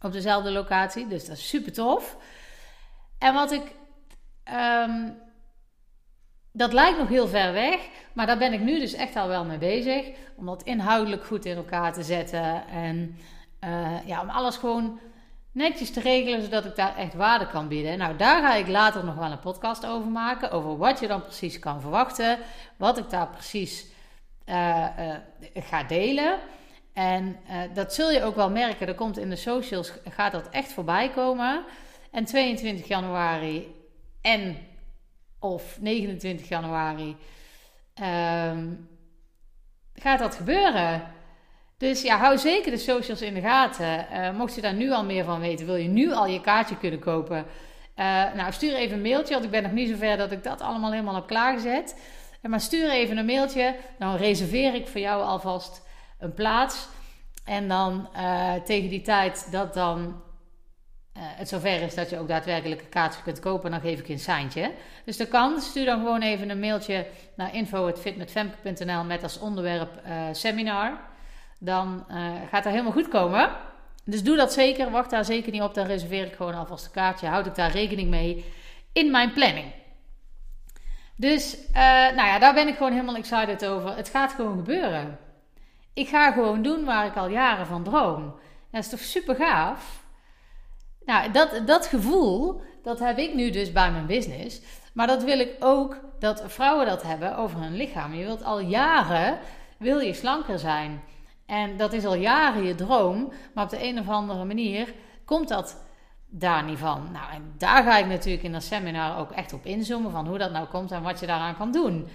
Op 0.00 0.12
dezelfde 0.12 0.50
locatie. 0.50 1.06
Dus 1.06 1.26
dat 1.26 1.36
is 1.36 1.48
super 1.48 1.72
tof. 1.72 2.16
En 3.18 3.34
wat 3.34 3.52
ik. 3.52 3.62
Um, 4.84 5.24
dat 6.52 6.72
lijkt 6.72 6.98
nog 6.98 7.08
heel 7.08 7.28
ver 7.28 7.52
weg, 7.52 7.88
maar 8.12 8.26
daar 8.26 8.38
ben 8.38 8.52
ik 8.52 8.60
nu 8.60 8.78
dus 8.78 8.92
echt 8.92 9.16
al 9.16 9.28
wel 9.28 9.44
mee 9.44 9.58
bezig. 9.58 10.08
Om 10.36 10.46
dat 10.46 10.62
inhoudelijk 10.62 11.24
goed 11.24 11.44
in 11.44 11.56
elkaar 11.56 11.92
te 11.92 12.02
zetten. 12.02 12.66
En 12.68 13.16
uh, 13.64 14.06
ja, 14.06 14.20
om 14.20 14.28
alles 14.28 14.56
gewoon 14.56 15.00
netjes 15.52 15.90
te 15.90 16.00
regelen, 16.00 16.42
zodat 16.42 16.64
ik 16.64 16.76
daar 16.76 16.96
echt 16.96 17.14
waarde 17.14 17.46
kan 17.46 17.68
bieden. 17.68 17.98
Nou, 17.98 18.16
daar 18.16 18.42
ga 18.42 18.54
ik 18.54 18.68
later 18.68 19.04
nog 19.04 19.14
wel 19.14 19.30
een 19.30 19.38
podcast 19.38 19.86
over 19.86 20.10
maken. 20.10 20.50
Over 20.50 20.76
wat 20.76 21.00
je 21.00 21.06
dan 21.06 21.22
precies 21.22 21.58
kan 21.58 21.80
verwachten. 21.80 22.38
Wat 22.76 22.98
ik 22.98 23.10
daar 23.10 23.28
precies 23.28 23.86
uh, 24.46 24.86
uh, 24.98 25.14
ga 25.54 25.82
delen. 25.82 26.38
En 26.92 27.36
dat 27.74 27.94
zul 27.94 28.10
je 28.10 28.22
ook 28.22 28.36
wel 28.36 28.50
merken. 28.50 28.88
Er 28.88 28.94
komt 28.94 29.18
in 29.18 29.30
de 29.30 29.36
socials, 29.36 29.92
gaat 30.08 30.32
dat 30.32 30.48
echt 30.50 30.72
voorbij 30.72 31.10
komen. 31.10 31.64
En 32.16 32.24
22 32.24 32.88
januari 32.88 33.74
en 34.20 34.56
of 35.38 35.78
29 35.80 36.48
januari 36.48 37.16
um, 38.02 38.88
gaat 39.94 40.18
dat 40.18 40.34
gebeuren. 40.34 41.02
Dus 41.78 42.02
ja, 42.02 42.18
hou 42.18 42.38
zeker 42.38 42.70
de 42.70 42.78
socials 42.78 43.22
in 43.22 43.34
de 43.34 43.40
gaten. 43.40 44.06
Uh, 44.12 44.30
mocht 44.36 44.54
je 44.54 44.60
daar 44.60 44.74
nu 44.74 44.92
al 44.92 45.04
meer 45.04 45.24
van 45.24 45.40
weten, 45.40 45.66
wil 45.66 45.76
je 45.76 45.88
nu 45.88 46.12
al 46.12 46.26
je 46.26 46.40
kaartje 46.40 46.76
kunnen 46.76 47.00
kopen. 47.00 47.36
Uh, 47.36 48.04
nou, 48.34 48.52
stuur 48.52 48.74
even 48.74 48.96
een 48.96 49.02
mailtje, 49.02 49.32
want 49.32 49.44
ik 49.44 49.50
ben 49.50 49.62
nog 49.62 49.72
niet 49.72 49.88
zover 49.88 50.16
dat 50.16 50.32
ik 50.32 50.42
dat 50.42 50.60
allemaal 50.60 50.90
helemaal 50.90 51.14
heb 51.14 51.26
klaargezet. 51.26 51.96
Uh, 52.42 52.50
maar 52.50 52.60
stuur 52.60 52.90
even 52.90 53.16
een 53.16 53.26
mailtje, 53.26 53.76
dan 53.98 54.16
reserveer 54.16 54.74
ik 54.74 54.88
voor 54.88 55.00
jou 55.00 55.22
alvast 55.22 55.82
een 56.18 56.34
plaats. 56.34 56.88
En 57.44 57.68
dan 57.68 58.08
tegen 58.64 58.90
die 58.90 59.02
tijd 59.02 59.48
dat 59.50 59.74
dan 59.74 60.24
uh, 61.16 61.22
het 61.22 61.48
zover 61.48 61.82
is 61.82 61.94
dat 61.94 62.10
je 62.10 62.18
ook 62.18 62.28
daadwerkelijk 62.28 62.80
een 62.80 62.88
kaartje 62.88 63.22
kunt 63.22 63.40
kopen, 63.40 63.70
dan 63.70 63.80
geef 63.80 63.98
ik 63.98 64.06
je 64.06 64.12
een 64.12 64.18
seintje. 64.18 64.72
Dus 65.04 65.16
dat 65.16 65.28
kan. 65.28 65.60
Stuur 65.60 65.84
dan 65.84 65.98
gewoon 65.98 66.22
even 66.22 66.50
een 66.50 66.60
mailtje 66.60 67.06
naar 67.34 67.54
info.fitmetfemke.nl 67.54 69.04
met 69.04 69.22
als 69.22 69.38
onderwerp 69.38 70.00
uh, 70.06 70.12
seminar. 70.32 70.98
Dan 71.58 72.04
uh, 72.10 72.16
gaat 72.50 72.64
dat 72.64 72.72
helemaal 72.72 72.92
goed 72.92 73.08
komen. 73.08 73.50
Dus 74.04 74.22
doe 74.22 74.36
dat 74.36 74.52
zeker. 74.52 74.90
Wacht 74.90 75.10
daar 75.10 75.24
zeker 75.24 75.52
niet 75.52 75.62
op. 75.62 75.74
Dan 75.74 75.86
reserveer 75.86 76.26
ik 76.26 76.34
gewoon 76.34 76.54
alvast 76.54 76.84
een 76.84 76.90
kaartje. 76.90 77.26
Houd 77.26 77.46
ik 77.46 77.54
daar 77.54 77.70
rekening 77.70 78.10
mee 78.10 78.44
in 78.92 79.10
mijn 79.10 79.32
planning. 79.32 79.72
Dus, 81.16 81.58
nou 81.72 82.26
ja, 82.26 82.38
daar 82.38 82.54
ben 82.54 82.68
ik 82.68 82.76
gewoon 82.76 82.92
helemaal 82.92 83.16
excited 83.16 83.66
over. 83.66 83.96
Het 83.96 84.08
gaat 84.08 84.32
gewoon 84.32 84.56
gebeuren. 84.56 85.18
Ik 85.94 86.08
ga 86.08 86.32
gewoon 86.32 86.62
doen 86.62 86.84
waar 86.84 87.06
ik 87.06 87.16
al 87.16 87.28
jaren 87.28 87.66
van 87.66 87.84
droom. 87.84 88.34
Dat 88.70 88.82
is 88.82 88.90
toch 88.90 89.00
super 89.00 89.34
gaaf? 89.34 90.05
Nou, 91.06 91.30
dat, 91.30 91.60
dat 91.66 91.86
gevoel, 91.86 92.60
dat 92.82 92.98
heb 92.98 93.18
ik 93.18 93.34
nu 93.34 93.50
dus 93.50 93.72
bij 93.72 93.90
mijn 93.90 94.06
business. 94.06 94.60
Maar 94.92 95.06
dat 95.06 95.24
wil 95.24 95.38
ik 95.38 95.56
ook 95.60 96.00
dat 96.18 96.42
vrouwen 96.46 96.86
dat 96.86 97.02
hebben 97.02 97.36
over 97.36 97.60
hun 97.60 97.76
lichaam. 97.76 98.14
Je 98.14 98.24
wilt 98.24 98.44
al 98.44 98.60
jaren, 98.60 99.38
wil 99.78 99.98
je 99.98 100.14
slanker 100.14 100.58
zijn. 100.58 101.02
En 101.46 101.76
dat 101.76 101.92
is 101.92 102.04
al 102.04 102.14
jaren 102.14 102.64
je 102.64 102.74
droom. 102.74 103.32
Maar 103.54 103.64
op 103.64 103.70
de 103.70 103.84
een 103.84 103.98
of 103.98 104.08
andere 104.08 104.44
manier 104.44 104.94
komt 105.24 105.48
dat 105.48 105.84
daar 106.26 106.64
niet 106.64 106.78
van. 106.78 107.08
Nou, 107.12 107.32
en 107.32 107.54
daar 107.58 107.82
ga 107.82 107.98
ik 107.98 108.06
natuurlijk 108.06 108.42
in 108.42 108.52
dat 108.52 108.62
seminar 108.62 109.18
ook 109.18 109.30
echt 109.30 109.52
op 109.52 109.66
inzoomen. 109.66 110.10
Van 110.10 110.26
hoe 110.26 110.38
dat 110.38 110.52
nou 110.52 110.66
komt 110.66 110.90
en 110.90 111.02
wat 111.02 111.20
je 111.20 111.26
daaraan 111.26 111.56
kan 111.56 111.72
doen. 111.72 112.08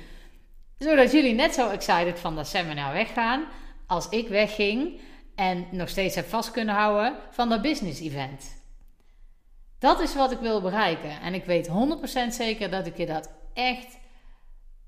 Zodat 0.78 1.12
jullie 1.12 1.34
net 1.34 1.54
zo 1.54 1.70
excited 1.70 2.20
van 2.20 2.36
dat 2.36 2.48
seminar 2.48 2.94
weggaan 2.94 3.44
als 3.88 4.10
ik 4.10 4.28
wegging. 4.28 5.00
En 5.36 5.68
nog 5.72 5.90
steeds 5.90 6.16
heb 6.16 6.30
vast 6.30 6.52
kunnen 6.52 6.76
houden 6.76 7.16
van 7.30 7.50
dat 7.50 7.62
business 7.62 8.00
event. 8.00 8.61
Dat 9.82 10.00
is 10.00 10.16
wat 10.16 10.32
ik 10.32 10.40
wil 10.40 10.62
bereiken. 10.62 11.22
En 11.22 11.34
ik 11.34 11.46
weet 11.46 11.68
100% 11.68 11.72
zeker 12.28 12.70
dat 12.70 12.86
ik 12.86 12.98
je 12.98 13.06
dat 13.06 13.32
echt. 13.54 13.98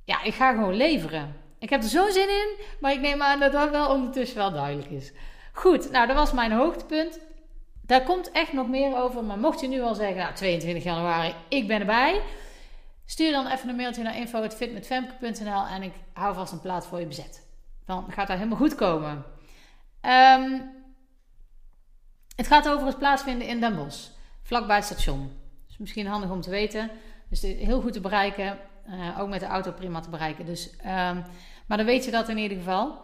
Ja, 0.04 0.24
ik 0.24 0.34
ga 0.34 0.52
gewoon 0.52 0.74
leveren. 0.74 1.36
Ik 1.60 1.70
heb 1.70 1.84
er 1.84 1.90
zo 1.90 2.10
zin 2.10 2.30
in, 2.30 2.56
maar 2.80 2.92
ik 2.92 3.00
neem 3.00 3.22
aan 3.22 3.40
dat 3.40 3.52
dat 3.52 3.70
wel 3.70 3.90
ondertussen 3.90 4.38
wel 4.38 4.52
duidelijk 4.52 4.90
is. 4.90 5.12
Goed, 5.54 5.92
nou, 5.92 6.08
dat 6.08 6.16
was 6.16 6.32
mijn 6.32 6.52
hoogtepunt. 6.52 7.20
Daar 7.82 8.04
komt 8.04 8.32
echt 8.32 8.54
nog 8.54 8.68
meer 8.68 8.98
over. 8.98 9.24
Maar 9.24 9.38
mocht 9.38 9.62
je 9.62 9.68
nu 9.68 9.82
al 9.82 9.96
zeggen, 9.96 10.18
nou, 10.18 10.34
22 10.34 10.84
januari, 10.84 11.36
ik 11.48 11.68
ben 11.68 11.80
erbij. 11.80 12.22
Stuur 13.06 13.32
dan 13.32 13.48
even 13.48 13.70
een 13.70 13.76
mailtje 13.76 14.04
naar 14.04 14.18
info.fitmetfemke.nl 14.18 15.66
en 15.66 15.84
ik 15.84 15.94
hou 16.14 16.36
vast 16.36 16.52
een 16.52 16.62
plaats 16.62 16.88
voor 16.88 17.00
je 17.00 17.06
bezet. 17.06 17.48
Dan 17.86 18.06
gaat 18.10 18.28
dat 18.28 18.38
helemaal 18.38 18.58
goed 18.58 18.76
komen. 18.76 19.26
Um, 20.02 20.72
het 22.36 22.48
gaat 22.48 22.70
over 22.70 22.88
het 22.88 22.98
plaatsvinden 22.98 23.48
in 23.48 23.60
Den 23.60 23.76
Bosch 23.76 24.13
vlakbij 24.44 24.76
het 24.76 24.86
station. 24.86 25.32
Dus 25.68 25.78
misschien 25.78 26.08
handig 26.08 26.30
om 26.30 26.42
te 26.42 26.50
weten. 26.50 26.92
Dus 27.30 27.42
heel 27.42 27.82
goed 27.82 27.94
te 27.94 28.02
bereiken. 28.02 28.60
Uh, 28.90 29.20
ook 29.20 29.30
met 29.30 29.40
de 29.40 29.46
auto 29.46 29.72
prima 29.72 30.00
te 30.00 30.10
bereiken. 30.10 30.46
Dus, 30.46 30.70
um, 30.80 31.24
maar 31.66 31.78
dan 31.78 31.86
weet 31.86 32.06
je 32.06 32.12
dat 32.12 32.30
in 32.30 32.38
ieder 32.38 32.58
geval. 32.58 32.98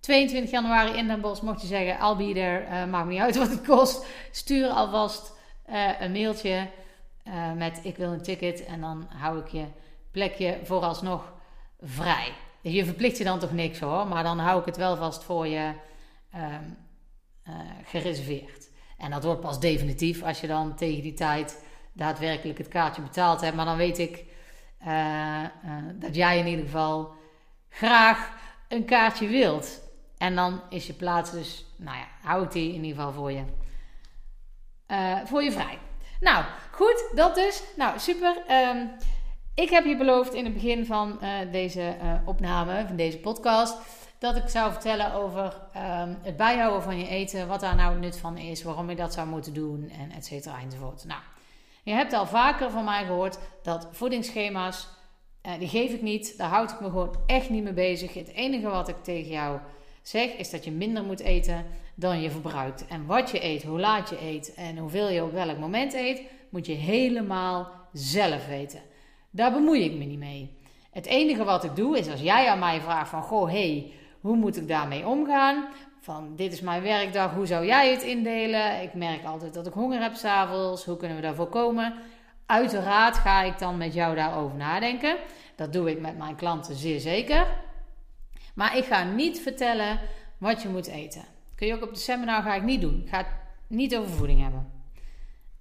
22 0.00 0.50
januari 0.50 0.98
in 0.98 1.06
Den 1.06 1.20
Bosch 1.20 1.42
mocht 1.42 1.60
je 1.60 1.66
zeggen... 1.66 2.06
I'll 2.08 2.16
be 2.16 2.40
uh, 2.40 2.84
maakt 2.84 3.06
me 3.06 3.12
niet 3.12 3.20
uit 3.20 3.36
wat 3.36 3.50
het 3.50 3.66
kost. 3.66 4.06
Stuur 4.30 4.68
alvast 4.68 5.32
uh, 5.70 6.00
een 6.00 6.12
mailtje 6.12 6.68
met 7.56 7.80
ik 7.82 7.96
wil 7.96 8.12
een 8.12 8.22
ticket. 8.22 8.64
En 8.64 8.80
dan 8.80 9.06
hou 9.08 9.38
ik 9.38 9.48
je 9.48 9.64
plekje 10.10 10.58
vooralsnog 10.62 11.32
vrij. 11.80 12.32
Je 12.60 12.84
verplicht 12.84 13.18
je 13.18 13.24
dan 13.24 13.38
toch 13.38 13.52
niks 13.52 13.78
hoor. 13.78 14.06
Maar 14.06 14.22
dan 14.22 14.38
hou 14.38 14.60
ik 14.60 14.66
het 14.66 14.76
wel 14.76 14.96
vast 14.96 15.24
voor 15.24 15.46
je 15.46 15.72
um, 16.34 16.76
gereserveerd. 17.84 18.65
En 18.96 19.10
dat 19.10 19.24
wordt 19.24 19.40
pas 19.40 19.60
definitief 19.60 20.22
als 20.22 20.40
je 20.40 20.46
dan 20.46 20.74
tegen 20.74 21.02
die 21.02 21.14
tijd 21.14 21.64
daadwerkelijk 21.92 22.58
het 22.58 22.68
kaartje 22.68 23.02
betaald 23.02 23.40
hebt. 23.40 23.56
Maar 23.56 23.64
dan 23.64 23.76
weet 23.76 23.98
ik 23.98 24.24
uh, 24.86 25.42
uh, 25.42 25.72
dat 25.94 26.14
jij 26.14 26.38
in 26.38 26.46
ieder 26.46 26.64
geval 26.64 27.12
graag 27.68 28.32
een 28.68 28.84
kaartje 28.84 29.28
wilt. 29.28 29.80
En 30.18 30.34
dan 30.34 30.60
is 30.70 30.86
je 30.86 30.92
plaats 30.92 31.30
dus, 31.30 31.64
nou 31.76 31.96
ja, 31.96 32.06
hou 32.22 32.44
ik 32.44 32.52
die 32.52 32.74
in 32.74 32.84
ieder 32.84 32.96
geval 32.96 33.12
voor 33.12 33.32
je, 33.32 33.44
uh, 34.88 35.16
voor 35.24 35.42
je 35.42 35.52
vrij. 35.52 35.78
Nou, 36.20 36.44
goed, 36.70 37.04
dat 37.14 37.34
dus. 37.34 37.62
Nou, 37.76 37.98
super. 37.98 38.36
Um, 38.50 38.90
ik 39.54 39.70
heb 39.70 39.84
je 39.84 39.96
beloofd 39.96 40.34
in 40.34 40.44
het 40.44 40.54
begin 40.54 40.86
van 40.86 41.20
deze 41.50 41.96
opname, 42.24 42.84
van 42.86 42.96
deze 42.96 43.18
podcast 43.18 43.76
dat 44.18 44.36
ik 44.36 44.48
zou 44.48 44.72
vertellen 44.72 45.12
over 45.12 45.56
ehm, 45.72 46.14
het 46.22 46.36
bijhouden 46.36 46.82
van 46.82 46.98
je 46.98 47.08
eten, 47.08 47.48
wat 47.48 47.60
daar 47.60 47.76
nou 47.76 47.92
het 47.92 48.00
nut 48.00 48.18
van 48.18 48.38
is, 48.38 48.62
waarom 48.62 48.90
je 48.90 48.96
dat 48.96 49.12
zou 49.12 49.28
moeten 49.28 49.54
doen 49.54 49.90
en 49.90 50.10
et 50.10 50.24
cetera 50.24 50.60
enzovoort. 50.60 51.04
Nou, 51.04 51.20
je 51.82 51.92
hebt 51.92 52.12
al 52.12 52.26
vaker 52.26 52.70
van 52.70 52.84
mij 52.84 53.04
gehoord 53.04 53.38
dat 53.62 53.88
voedingsschema's, 53.90 54.88
uh, 55.46 55.52
die 55.58 55.68
geef 55.68 55.92
ik 55.92 56.02
niet, 56.02 56.38
daar 56.38 56.48
houd 56.48 56.70
ik 56.70 56.80
me 56.80 56.86
gewoon 56.86 57.16
echt 57.26 57.50
niet 57.50 57.62
mee 57.62 57.72
bezig. 57.72 58.14
Het 58.14 58.28
enige 58.28 58.68
wat 58.68 58.88
ik 58.88 59.02
tegen 59.02 59.30
jou 59.30 59.58
zeg 60.02 60.30
is 60.30 60.50
dat 60.50 60.64
je 60.64 60.70
minder 60.70 61.04
moet 61.04 61.20
eten 61.20 61.66
dan 61.94 62.20
je 62.20 62.30
verbruikt. 62.30 62.86
En 62.86 63.06
wat 63.06 63.30
je 63.30 63.44
eet, 63.44 63.62
hoe 63.62 63.80
laat 63.80 64.08
je 64.08 64.22
eet 64.22 64.54
en 64.54 64.76
hoeveel 64.76 65.08
je 65.08 65.24
op 65.24 65.32
welk 65.32 65.58
moment 65.58 65.94
eet, 65.94 66.22
moet 66.50 66.66
je 66.66 66.72
helemaal 66.72 67.70
zelf 67.92 68.46
weten. 68.46 68.80
Daar 69.30 69.52
bemoei 69.52 69.84
ik 69.84 69.92
me 69.92 70.04
niet 70.04 70.18
mee. 70.18 70.56
Het 70.90 71.06
enige 71.06 71.44
wat 71.44 71.64
ik 71.64 71.76
doe 71.76 71.98
is 71.98 72.10
als 72.10 72.20
jij 72.20 72.48
aan 72.48 72.58
mij 72.58 72.80
vraagt 72.80 73.10
van 73.10 73.22
goh, 73.22 73.50
hey, 73.50 73.92
hoe 74.26 74.36
moet 74.36 74.56
ik 74.56 74.68
daarmee 74.68 75.06
omgaan? 75.06 75.64
Van 76.00 76.36
dit 76.36 76.52
is 76.52 76.60
mijn 76.60 76.82
werkdag, 76.82 77.34
hoe 77.34 77.46
zou 77.46 77.66
jij 77.66 77.90
het 77.90 78.02
indelen? 78.02 78.82
Ik 78.82 78.94
merk 78.94 79.24
altijd 79.24 79.54
dat 79.54 79.66
ik 79.66 79.72
honger 79.72 80.02
heb 80.02 80.14
s'avonds. 80.14 80.84
Hoe 80.84 80.96
kunnen 80.96 81.16
we 81.16 81.22
daar 81.22 81.34
voorkomen? 81.34 81.94
Uiteraard 82.46 83.16
ga 83.16 83.42
ik 83.42 83.58
dan 83.58 83.76
met 83.76 83.94
jou 83.94 84.14
daarover 84.14 84.56
nadenken. 84.56 85.16
Dat 85.56 85.72
doe 85.72 85.90
ik 85.90 86.00
met 86.00 86.18
mijn 86.18 86.36
klanten 86.36 86.74
zeer 86.74 87.00
zeker. 87.00 87.46
Maar 88.54 88.76
ik 88.76 88.84
ga 88.84 89.04
niet 89.04 89.40
vertellen 89.40 90.00
wat 90.38 90.62
je 90.62 90.68
moet 90.68 90.86
eten. 90.86 91.24
kun 91.54 91.66
je 91.66 91.74
ook 91.74 91.82
op 91.82 91.94
de 91.94 92.00
seminar 92.00 92.42
ga 92.42 92.54
ik 92.54 92.62
niet 92.62 92.80
doen. 92.80 93.00
Ik 93.04 93.08
ga 93.08 93.16
het 93.16 93.26
niet 93.66 93.96
over 93.96 94.10
voeding 94.10 94.42
hebben. 94.42 94.72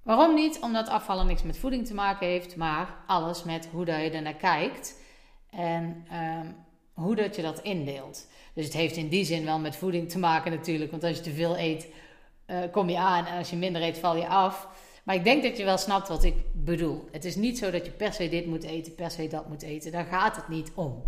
Waarom 0.03 0.35
niet? 0.35 0.59
Omdat 0.59 0.89
afvallen 0.89 1.27
niks 1.27 1.43
met 1.43 1.57
voeding 1.57 1.85
te 1.85 1.93
maken 1.93 2.27
heeft, 2.27 2.55
maar 2.55 2.95
alles 3.07 3.43
met 3.43 3.69
hoe 3.71 3.85
dat 3.85 3.95
je 4.01 4.09
er 4.09 4.21
naar 4.21 4.33
kijkt 4.33 5.01
en 5.49 6.05
um, 6.13 6.55
hoe 6.95 7.15
dat 7.15 7.35
je 7.35 7.41
dat 7.41 7.61
indeelt. 7.61 8.27
Dus 8.53 8.65
het 8.65 8.73
heeft 8.73 8.95
in 8.95 9.07
die 9.07 9.25
zin 9.25 9.45
wel 9.45 9.59
met 9.59 9.75
voeding 9.75 10.09
te 10.09 10.19
maken 10.19 10.51
natuurlijk. 10.51 10.91
Want 10.91 11.03
als 11.03 11.15
je 11.17 11.23
te 11.23 11.33
veel 11.33 11.57
eet, 11.57 11.87
uh, 12.47 12.57
kom 12.71 12.89
je 12.89 12.97
aan. 12.97 13.25
En 13.25 13.37
als 13.37 13.49
je 13.49 13.55
minder 13.55 13.81
eet, 13.81 13.97
val 13.97 14.15
je 14.15 14.27
af. 14.27 14.67
Maar 15.03 15.15
ik 15.15 15.23
denk 15.23 15.43
dat 15.43 15.57
je 15.57 15.63
wel 15.63 15.77
snapt 15.77 16.07
wat 16.07 16.23
ik 16.23 16.35
bedoel. 16.53 17.07
Het 17.11 17.25
is 17.25 17.35
niet 17.35 17.57
zo 17.57 17.71
dat 17.71 17.85
je 17.85 17.91
per 17.91 18.13
se 18.13 18.29
dit 18.29 18.45
moet 18.45 18.63
eten, 18.63 18.95
per 18.95 19.11
se 19.11 19.27
dat 19.27 19.47
moet 19.47 19.61
eten. 19.61 19.91
Daar 19.91 20.05
gaat 20.05 20.35
het 20.35 20.47
niet 20.47 20.71
om. 20.75 21.03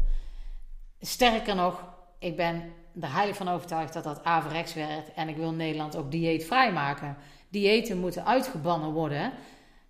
Sterker 0.99 1.55
nog, 1.55 1.83
ik 2.19 2.35
ben 2.35 2.73
er 3.01 3.13
heilig 3.13 3.35
van 3.35 3.47
overtuigd 3.47 3.93
dat 3.93 4.03
dat 4.03 4.23
averechts 4.23 4.73
werkt. 4.73 5.13
En 5.13 5.29
ik 5.29 5.35
wil 5.35 5.51
Nederland 5.51 5.95
ook 5.95 6.11
dieetvrij 6.11 6.71
maken. 6.71 7.17
Diëten 7.49 7.99
moeten 7.99 8.25
uitgebannen 8.25 8.91
worden. 8.91 9.33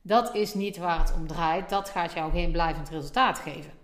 Dat 0.01 0.36
is 0.36 0.54
niet 0.54 0.77
waar 0.77 1.00
het 1.00 1.13
om 1.16 1.27
draait. 1.27 1.70
Dat 1.70 1.89
gaat 1.89 2.13
jou 2.13 2.32
geen 2.32 2.51
blijvend 2.51 2.89
resultaat 2.89 3.39
geven. 3.39 3.76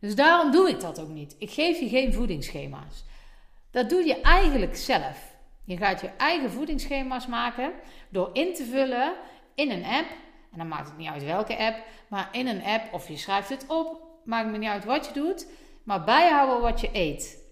Dus 0.00 0.14
daarom 0.14 0.52
doe 0.52 0.68
ik 0.68 0.80
dat 0.80 1.00
ook 1.00 1.08
niet. 1.08 1.36
Ik 1.38 1.50
geef 1.50 1.80
je 1.80 1.88
geen 1.88 2.12
voedingsschema's. 2.12 3.04
Dat 3.70 3.90
doe 3.90 4.04
je 4.04 4.20
eigenlijk 4.20 4.76
zelf. 4.76 5.34
Je 5.64 5.76
gaat 5.76 6.00
je 6.00 6.10
eigen 6.16 6.50
voedingsschema's 6.50 7.26
maken 7.26 7.72
door 8.08 8.30
in 8.32 8.54
te 8.54 8.64
vullen 8.64 9.14
in 9.54 9.70
een 9.70 9.84
app. 9.84 10.08
En 10.52 10.58
dan 10.58 10.68
maakt 10.68 10.88
het 10.88 10.98
niet 10.98 11.08
uit 11.08 11.24
welke 11.24 11.56
app, 11.58 11.76
maar 12.08 12.28
in 12.32 12.46
een 12.46 12.62
app 12.62 12.92
of 12.92 13.08
je 13.08 13.16
schrijft 13.16 13.48
het 13.48 13.64
op. 13.68 14.02
Maakt 14.24 14.50
me 14.50 14.58
niet 14.58 14.68
uit 14.68 14.84
wat 14.84 15.06
je 15.06 15.12
doet, 15.12 15.46
maar 15.84 16.04
bijhouden 16.04 16.60
wat 16.60 16.80
je 16.80 16.88
eet. 16.92 17.44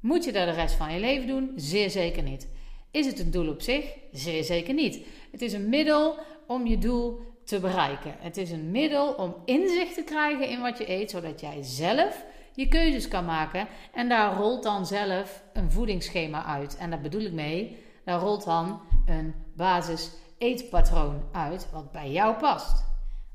Moet 0.00 0.24
je 0.24 0.32
dat 0.32 0.46
de 0.46 0.52
rest 0.52 0.74
van 0.74 0.92
je 0.92 1.00
leven 1.00 1.26
doen? 1.26 1.52
Zeer 1.56 1.90
zeker 1.90 2.22
niet. 2.22 2.48
Is 2.90 3.06
het 3.06 3.18
een 3.18 3.30
doel 3.30 3.48
op 3.48 3.62
zich? 3.62 3.96
Zeer 4.12 4.44
zeker 4.44 4.74
niet. 4.74 5.06
Het 5.32 5.42
is 5.42 5.52
een 5.52 5.68
middel 5.68 6.18
om 6.46 6.66
je 6.66 6.78
doel 6.78 7.20
te 7.46 7.60
bereiken. 7.60 8.14
Het 8.18 8.36
is 8.36 8.50
een 8.50 8.70
middel 8.70 9.12
om 9.12 9.36
inzicht 9.44 9.94
te 9.94 10.02
krijgen 10.02 10.48
in 10.48 10.60
wat 10.60 10.78
je 10.78 10.90
eet, 10.90 11.10
zodat 11.10 11.40
jij 11.40 11.62
zelf 11.62 12.24
je 12.52 12.68
keuzes 12.68 13.08
kan 13.08 13.24
maken. 13.24 13.68
En 13.92 14.08
daar 14.08 14.36
rolt 14.36 14.62
dan 14.62 14.86
zelf 14.86 15.44
een 15.52 15.70
voedingsschema 15.70 16.44
uit. 16.44 16.76
En 16.76 16.90
daar 16.90 17.00
bedoel 17.00 17.20
ik 17.20 17.32
mee, 17.32 17.84
daar 18.04 18.20
rolt 18.20 18.44
dan 18.44 18.80
een 19.06 19.34
basis 19.56 20.10
eetpatroon 20.38 21.22
uit 21.32 21.68
wat 21.72 21.92
bij 21.92 22.10
jou 22.10 22.36
past. 22.36 22.84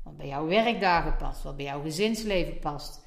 Wat 0.04 0.16
bij 0.16 0.26
jouw 0.26 0.46
werkdagen 0.46 1.16
past, 1.16 1.42
wat 1.42 1.56
bij 1.56 1.64
jouw 1.64 1.82
gezinsleven 1.82 2.58
past. 2.58 3.06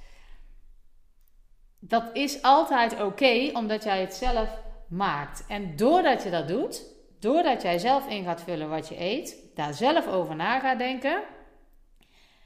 Dat 1.80 2.10
is 2.14 2.42
altijd 2.42 3.02
oké, 3.02 3.50
omdat 3.54 3.84
jij 3.84 4.00
het 4.02 4.14
zelf 4.14 4.62
maakt. 4.90 5.46
En 5.48 5.76
doordat 5.76 6.24
je 6.24 6.30
dat 6.30 6.48
doet, 6.48 6.84
doordat 7.20 7.62
jij 7.62 7.80
zelf 7.80 8.08
in 8.08 8.24
gaat 8.24 8.42
vullen 8.42 8.70
wat 8.70 8.88
je 8.88 9.00
eet, 9.00 9.45
daar 9.56 9.74
zelf 9.74 10.08
over 10.08 10.36
na 10.36 10.60
gaat 10.60 10.78
denken, 10.78 11.24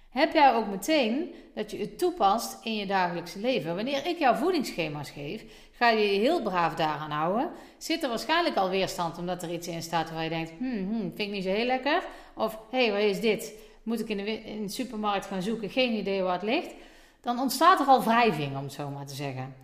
heb 0.09 0.33
jij 0.33 0.53
ook 0.53 0.67
meteen 0.67 1.33
dat 1.55 1.71
je 1.71 1.77
het 1.77 1.97
toepast 1.97 2.65
in 2.65 2.75
je 2.75 2.85
dagelijkse 2.85 3.39
leven. 3.39 3.75
Wanneer 3.75 4.05
ik 4.05 4.19
jou 4.19 4.37
voedingsschema's 4.37 5.09
geef, 5.09 5.43
ga 5.71 5.89
je 5.89 6.13
je 6.13 6.19
heel 6.19 6.41
braaf 6.41 6.75
daaraan 6.75 7.11
houden. 7.11 7.51
Zit 7.77 8.03
er 8.03 8.09
waarschijnlijk 8.09 8.55
al 8.55 8.69
weerstand 8.69 9.17
omdat 9.17 9.43
er 9.43 9.53
iets 9.53 9.67
in 9.67 9.81
staat 9.81 10.11
waar 10.11 10.23
je 10.23 10.29
denkt: 10.29 10.51
hmm, 10.57 10.89
hmm 10.89 10.99
vind 10.99 11.19
ik 11.19 11.29
niet 11.29 11.43
zo 11.43 11.49
heel 11.49 11.65
lekker. 11.65 12.03
Of 12.35 12.59
hé, 12.71 12.85
hey, 12.85 12.91
wat 12.91 13.15
is 13.15 13.19
dit? 13.19 13.53
Moet 13.83 13.99
ik 13.99 14.09
in 14.09 14.17
de, 14.17 14.41
in 14.41 14.65
de 14.65 14.71
supermarkt 14.71 15.25
gaan 15.25 15.41
zoeken? 15.41 15.69
Geen 15.69 15.93
idee 15.93 16.21
waar 16.21 16.33
het 16.33 16.43
ligt. 16.43 16.73
Dan 17.21 17.39
ontstaat 17.39 17.79
er 17.79 17.85
al 17.85 18.03
wrijving, 18.03 18.57
om 18.57 18.63
het 18.63 18.73
zo 18.73 18.89
maar 18.89 19.05
te 19.05 19.15
zeggen. 19.15 19.55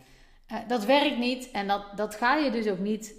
Uh, 0.51 0.57
dat 0.67 0.85
werkt 0.85 1.17
niet 1.17 1.51
en 1.51 1.67
dat, 1.67 1.83
dat 1.95 2.15
ga 2.15 2.35
je 2.35 2.51
dus 2.51 2.67
ook 2.67 2.79
niet 2.79 3.15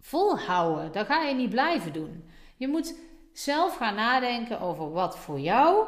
volhouden. 0.00 0.92
Dat 0.92 1.06
ga 1.06 1.22
je 1.22 1.34
niet 1.34 1.50
blijven 1.50 1.92
doen. 1.92 2.24
Je 2.56 2.68
moet 2.68 2.94
zelf 3.34 3.76
gaan 3.76 3.94
nadenken 3.94 4.60
over 4.60 4.92
wat 4.92 5.18
voor 5.18 5.40
jou 5.40 5.86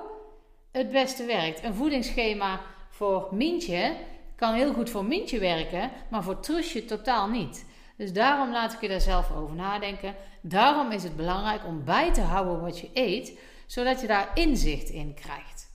het 0.70 0.90
beste 0.90 1.24
werkt. 1.24 1.64
Een 1.64 1.74
voedingsschema 1.74 2.60
voor 2.90 3.28
Mintje 3.30 3.96
kan 4.36 4.54
heel 4.54 4.72
goed 4.72 4.90
voor 4.90 5.04
Mintje 5.04 5.38
werken, 5.38 5.90
maar 6.10 6.22
voor 6.22 6.40
Trusje 6.40 6.84
totaal 6.84 7.28
niet. 7.28 7.66
Dus 7.96 8.12
daarom 8.12 8.52
laat 8.52 8.72
ik 8.72 8.80
je 8.80 8.88
daar 8.88 9.00
zelf 9.00 9.32
over 9.32 9.56
nadenken. 9.56 10.14
Daarom 10.40 10.90
is 10.90 11.02
het 11.02 11.16
belangrijk 11.16 11.64
om 11.64 11.84
bij 11.84 12.12
te 12.12 12.20
houden 12.20 12.60
wat 12.60 12.80
je 12.80 12.90
eet, 12.92 13.38
zodat 13.66 14.00
je 14.00 14.06
daar 14.06 14.30
inzicht 14.34 14.88
in 14.88 15.14
krijgt. 15.14 15.74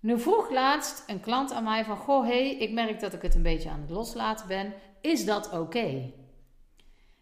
Nu 0.00 0.20
vroeg 0.20 0.50
laatst 0.50 1.04
een 1.06 1.20
klant 1.20 1.52
aan 1.52 1.64
mij 1.64 1.84
van: 1.84 1.96
Goh, 1.96 2.26
hey, 2.26 2.56
ik 2.56 2.72
merk 2.72 3.00
dat 3.00 3.12
ik 3.12 3.22
het 3.22 3.34
een 3.34 3.42
beetje 3.42 3.70
aan 3.70 3.80
het 3.80 3.90
loslaten 3.90 4.48
ben. 4.48 4.74
Is 5.00 5.24
dat 5.24 5.52
oké? 5.52 6.12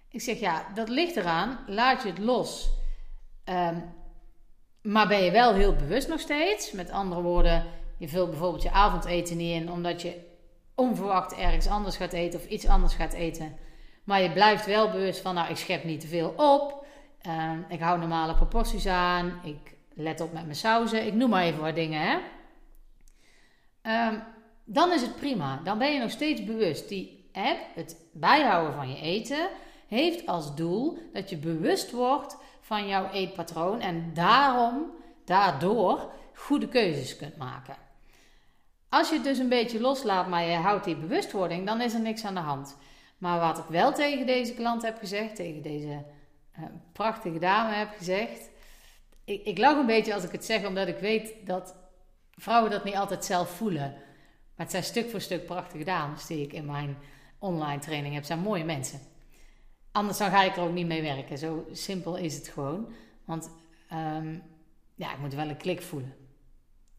Ik 0.09 0.21
zeg 0.21 0.41
ja, 0.41 0.67
dat 0.75 0.89
ligt 0.89 1.17
eraan. 1.17 1.59
Laat 1.67 2.03
je 2.03 2.09
het 2.09 2.19
los. 2.19 2.71
Ehm, 3.52 3.76
maar 4.82 5.09
ben 5.09 5.25
je 5.25 5.30
wel 5.30 5.54
heel 5.54 5.76
bewust 5.76 6.09
nog 6.09 6.21
steeds? 6.21 6.73
Met 6.73 6.90
andere 6.90 7.23
woorden, 7.23 7.64
je 7.99 8.09
vult 8.09 8.30
bijvoorbeeld 8.30 8.62
je 8.62 8.71
avondeten 8.71 9.37
niet 9.37 9.61
in 9.62 9.71
omdat 9.71 10.02
je 10.02 10.21
onverwacht 10.75 11.35
ergens 11.35 11.66
anders 11.66 11.97
gaat 11.97 12.12
eten 12.12 12.40
of 12.40 12.47
iets 12.47 12.66
anders 12.66 12.94
gaat 12.94 13.12
eten. 13.12 13.56
Maar 14.04 14.23
je 14.23 14.32
blijft 14.32 14.66
wel 14.66 14.90
bewust 14.90 15.21
van, 15.21 15.35
nou, 15.35 15.50
ik 15.50 15.56
schep 15.56 15.85
niet 15.85 16.00
te 16.00 16.06
veel 16.06 16.35
op. 16.37 16.87
Ehm, 17.21 17.59
ik 17.68 17.80
hou 17.80 17.99
normale 17.99 18.35
proporties 18.35 18.87
aan. 18.87 19.40
Ik 19.44 19.75
let 19.94 20.21
op 20.21 20.32
met 20.32 20.44
mijn 20.44 20.56
sauzen. 20.56 21.06
Ik 21.06 21.14
noem 21.14 21.30
maar 21.30 21.44
even 21.44 21.62
wat 21.62 21.75
dingen, 21.75 22.00
hè. 22.00 22.18
Ehm, 23.82 24.18
dan 24.64 24.92
is 24.92 25.02
het 25.02 25.16
prima. 25.16 25.61
Dan 25.64 25.78
ben 25.78 25.92
je 25.92 26.00
nog 26.00 26.11
steeds 26.11 26.44
bewust. 26.44 26.88
Die 26.88 27.30
app, 27.32 27.59
het 27.75 27.97
bijhouden 28.12 28.75
van 28.75 28.90
je 28.90 29.00
eten, 29.00 29.49
heeft 29.92 30.26
als 30.26 30.54
doel 30.54 30.99
dat 31.12 31.30
je 31.30 31.37
bewust 31.37 31.90
wordt 31.90 32.37
van 32.61 32.87
jouw 32.87 33.11
eetpatroon 33.11 33.80
en 33.80 34.11
daarom, 34.14 34.90
daardoor 35.25 36.11
goede 36.34 36.68
keuzes 36.68 37.16
kunt 37.16 37.37
maken. 37.37 37.76
Als 38.88 39.08
je 39.08 39.14
het 39.14 39.25
dus 39.25 39.38
een 39.38 39.49
beetje 39.49 39.80
loslaat, 39.80 40.28
maar 40.28 40.44
je 40.44 40.56
houdt 40.56 40.84
die 40.84 40.96
bewustwording, 40.96 41.66
dan 41.66 41.80
is 41.80 41.94
er 41.94 42.00
niks 42.00 42.25
aan 42.25 42.34
de 42.34 42.40
hand. 42.40 42.76
Maar 43.18 43.40
wat 43.40 43.58
ik 43.58 43.64
wel 43.68 43.92
tegen 43.92 44.26
deze 44.26 44.54
klant 44.54 44.82
heb 44.82 44.99
gezegd, 44.99 45.37
tegen 45.37 45.62
deze 45.62 46.04
uh, 46.58 46.64
prachtige 46.92 47.38
dame 47.38 47.75
heb 47.75 47.88
gezegd. 47.96 48.50
Ik, 49.25 49.44
ik 49.44 49.58
lach 49.58 49.76
een 49.76 49.87
beetje 49.87 50.14
als 50.14 50.25
ik 50.25 50.32
het 50.32 50.44
zeg, 50.44 50.66
omdat 50.66 50.88
ik 50.88 50.99
weet 50.99 51.34
dat 51.44 51.75
vrouwen 52.30 52.70
dat 52.70 52.84
niet 52.84 52.96
altijd 52.96 53.25
zelf 53.25 53.50
voelen. 53.50 53.90
Maar 54.56 54.66
het 54.66 54.70
zijn 54.70 54.84
stuk 54.84 55.11
voor 55.11 55.20
stuk 55.20 55.46
prachtige 55.46 55.84
dames 55.84 56.26
die 56.26 56.42
ik 56.42 56.52
in 56.52 56.66
mijn 56.66 56.99
online 57.38 57.80
training 57.80 58.14
heb. 58.14 58.25
Zijn 58.25 58.38
mooie 58.38 58.64
mensen. 58.64 59.12
Anders 59.92 60.18
dan 60.18 60.30
ga 60.30 60.42
ik 60.42 60.56
er 60.56 60.62
ook 60.62 60.72
niet 60.72 60.87
mee 60.87 61.02
werken. 61.02 61.38
Zo 61.38 61.66
simpel 61.72 62.16
is 62.16 62.34
het 62.34 62.49
gewoon. 62.49 62.92
Want 63.25 63.50
um, 63.92 64.42
ja, 64.94 65.12
ik 65.12 65.18
moet 65.18 65.34
wel 65.34 65.49
een 65.49 65.56
klik 65.56 65.82
voelen. 65.82 66.14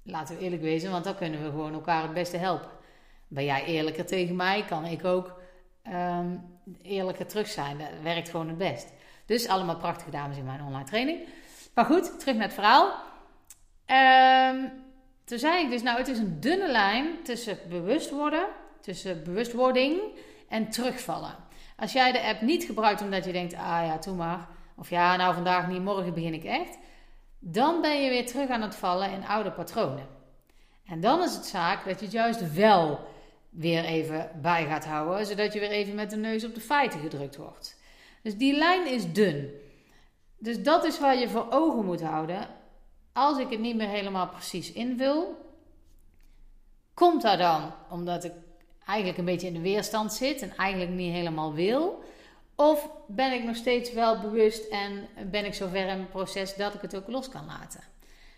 Laten 0.04 0.38
we 0.38 0.42
eerlijk 0.42 0.62
wezen, 0.62 0.92
want 0.92 1.04
dan 1.04 1.16
kunnen 1.16 1.44
we 1.44 1.50
gewoon 1.50 1.74
elkaar 1.74 2.04
het 2.04 2.14
beste 2.14 2.38
helpen. 2.38 2.70
Ben 3.28 3.44
jij 3.44 3.66
eerlijker 3.66 4.06
tegen 4.06 4.36
mij, 4.36 4.66
kan 4.66 4.86
ik 4.86 5.06
ook 5.06 5.40
um, 5.88 6.60
eerlijker 6.82 7.26
terug 7.26 7.48
zijn. 7.48 7.78
Dat 7.78 7.88
werkt 8.04 8.30
gewoon 8.30 8.48
het 8.48 8.58
best. 8.58 8.94
Dus 9.26 9.48
allemaal 9.48 9.78
prachtige 9.78 10.12
dames 10.12 10.38
in 10.38 10.46
mijn 10.46 10.62
online 10.62 10.86
training. 10.86 11.20
Maar 11.74 11.86
goed, 11.86 12.20
terug 12.20 12.36
naar 12.36 12.44
het 12.44 12.54
verhaal. 12.54 12.94
Um, 14.52 14.72
toen 15.26 15.40
zei 15.40 15.64
ik 15.64 15.70
dus, 15.70 15.82
nou, 15.82 15.98
het 15.98 16.08
is 16.08 16.18
een 16.18 16.40
dunne 16.40 16.72
lijn 16.72 17.24
tussen 17.24 17.58
bewust 17.70 18.10
worden, 18.10 18.48
tussen 18.82 19.24
bewustwording 19.24 20.02
en 20.50 20.70
terugvallen. 20.70 21.36
Als 21.84 21.94
jij 21.94 22.12
de 22.12 22.24
app 22.24 22.42
niet 22.42 22.64
gebruikt 22.64 23.02
omdat 23.02 23.26
je 23.26 23.32
denkt, 23.32 23.54
ah 23.54 23.60
ja, 23.60 23.98
doe 23.98 24.16
maar. 24.16 24.48
Of 24.76 24.90
ja, 24.90 25.16
nou 25.16 25.34
vandaag 25.34 25.68
niet, 25.68 25.82
morgen 25.82 26.14
begin 26.14 26.34
ik 26.34 26.44
echt. 26.44 26.78
Dan 27.40 27.82
ben 27.82 28.04
je 28.04 28.10
weer 28.10 28.26
terug 28.26 28.50
aan 28.50 28.62
het 28.62 28.76
vallen 28.76 29.12
in 29.12 29.26
oude 29.26 29.52
patronen. 29.52 30.08
En 30.86 31.02
dan 31.02 31.24
is 31.24 31.34
het 31.34 31.46
zaak 31.46 31.86
dat 31.86 32.00
je 32.00 32.06
het 32.06 32.14
juist 32.14 32.54
wel 32.54 33.00
weer 33.50 33.84
even 33.84 34.32
bij 34.42 34.66
gaat 34.66 34.86
houden, 34.86 35.26
zodat 35.26 35.54
je 35.54 35.60
weer 35.60 35.72
even 35.72 35.96
met 35.96 36.10
de 36.10 36.16
neus 36.16 36.46
op 36.46 36.56
de 36.56 36.62
feiten 36.62 37.00
gedrukt 37.00 37.36
wordt. 37.36 37.80
Dus 38.22 38.38
die 38.38 38.58
lijn 38.58 38.88
is 38.88 39.14
dun. 39.14 39.52
Dus 40.38 40.64
dat 40.64 40.86
is 40.86 41.00
waar 41.00 41.18
je 41.18 41.30
voor 41.30 41.48
ogen 41.50 41.86
moet 41.86 42.02
houden. 42.02 42.48
Als 43.14 43.38
ik 43.38 43.50
het 43.50 43.60
niet 43.60 43.76
meer 43.76 43.90
helemaal 43.90 44.28
precies 44.28 44.72
invul, 44.72 45.38
komt 46.94 47.22
dat 47.22 47.40
dan 47.40 47.74
omdat 47.90 48.24
ik 48.24 48.34
eigenlijk 48.86 49.18
een 49.18 49.26
beetje 49.26 49.48
in 49.48 49.54
de 49.54 49.62
weerstand 49.62 50.14
zit 50.14 50.42
en 50.42 50.56
eigenlijk 50.58 50.92
niet 50.92 51.14
helemaal 51.14 51.54
wil? 51.54 52.04
Of 52.56 52.90
ben 53.08 53.34
ik 53.34 53.44
nog 53.44 53.56
steeds 53.56 53.94
wel 53.94 54.20
bewust 54.20 54.70
en 54.70 55.08
ben 55.32 55.46
ik 55.46 55.54
zover 55.54 55.80
in 55.80 55.86
mijn 55.86 56.10
proces 56.10 56.56
dat 56.56 56.74
ik 56.74 56.82
het 56.82 56.96
ook 56.96 57.08
los 57.08 57.30
kan 57.30 57.46
laten? 57.46 57.84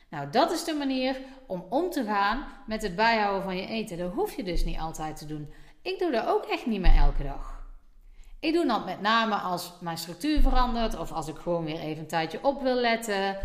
Nou, 0.10 0.30
dat 0.30 0.52
is 0.52 0.64
de 0.64 0.74
manier 0.74 1.18
om 1.48 1.66
om 1.70 1.90
te 1.90 2.04
gaan 2.04 2.46
met 2.68 2.82
het 2.82 2.96
bijhouden 2.96 3.44
van 3.44 3.58
je 3.58 3.68
eten. 3.68 3.98
Dat 3.98 4.14
hoef 4.14 4.36
je 4.36 4.44
dus 4.44 4.66
niet 4.66 4.80
altijd 4.80 5.18
te 5.18 5.26
doen. 5.26 5.54
Ik 5.82 6.00
doe 6.00 6.12
dat 6.12 6.28
ook 6.28 6.46
echt 6.46 6.66
niet 6.66 6.82
meer 6.82 6.96
elke 6.96 7.24
dag. 7.24 7.64
Ik 8.40 8.54
doe 8.54 8.66
dat 8.66 8.86
met 8.86 9.02
name 9.02 9.36
als 9.36 9.74
mijn 9.82 9.98
structuur 9.98 10.42
verandert 10.42 10.98
of 10.98 11.12
als 11.12 11.28
ik 11.28 11.36
gewoon 11.36 11.66
weer 11.66 11.80
even 11.80 12.00
een 12.00 12.08
tijdje 12.08 12.40
op 12.44 12.62
wil 12.62 12.76
letten. 12.76 13.38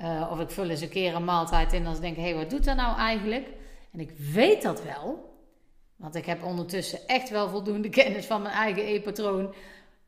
Uh, 0.00 0.28
of 0.30 0.40
ik 0.40 0.50
vul 0.50 0.68
eens 0.68 0.80
een 0.80 0.88
keer 0.88 1.14
een 1.14 1.24
maaltijd 1.24 1.72
in 1.72 1.78
en 1.78 1.92
dan 1.92 2.00
denk 2.00 2.16
ik, 2.16 2.22
hé, 2.22 2.28
hey, 2.28 2.38
wat 2.38 2.50
doet 2.50 2.64
dat 2.64 2.76
nou 2.76 2.96
eigenlijk? 2.96 3.48
En 3.92 4.00
ik 4.00 4.10
weet 4.32 4.62
dat 4.62 4.82
wel, 4.82 5.33
want 5.96 6.14
ik 6.14 6.26
heb 6.26 6.44
ondertussen 6.44 7.06
echt 7.06 7.30
wel 7.30 7.48
voldoende 7.48 7.88
kennis 7.88 8.26
van 8.26 8.42
mijn 8.42 8.54
eigen 8.54 8.82
eetpatroon. 8.82 9.54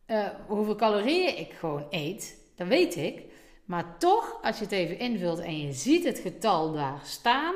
Uh, 0.06 0.28
hoeveel 0.46 0.76
calorieën 0.76 1.38
ik 1.38 1.52
gewoon 1.52 1.86
eet, 1.90 2.36
dat 2.56 2.66
weet 2.66 2.96
ik. 2.96 3.22
Maar 3.64 3.98
toch, 3.98 4.38
als 4.42 4.58
je 4.58 4.64
het 4.64 4.72
even 4.72 4.98
invult 4.98 5.38
en 5.38 5.60
je 5.60 5.72
ziet 5.72 6.04
het 6.04 6.18
getal 6.18 6.72
daar 6.72 7.00
staan, 7.04 7.54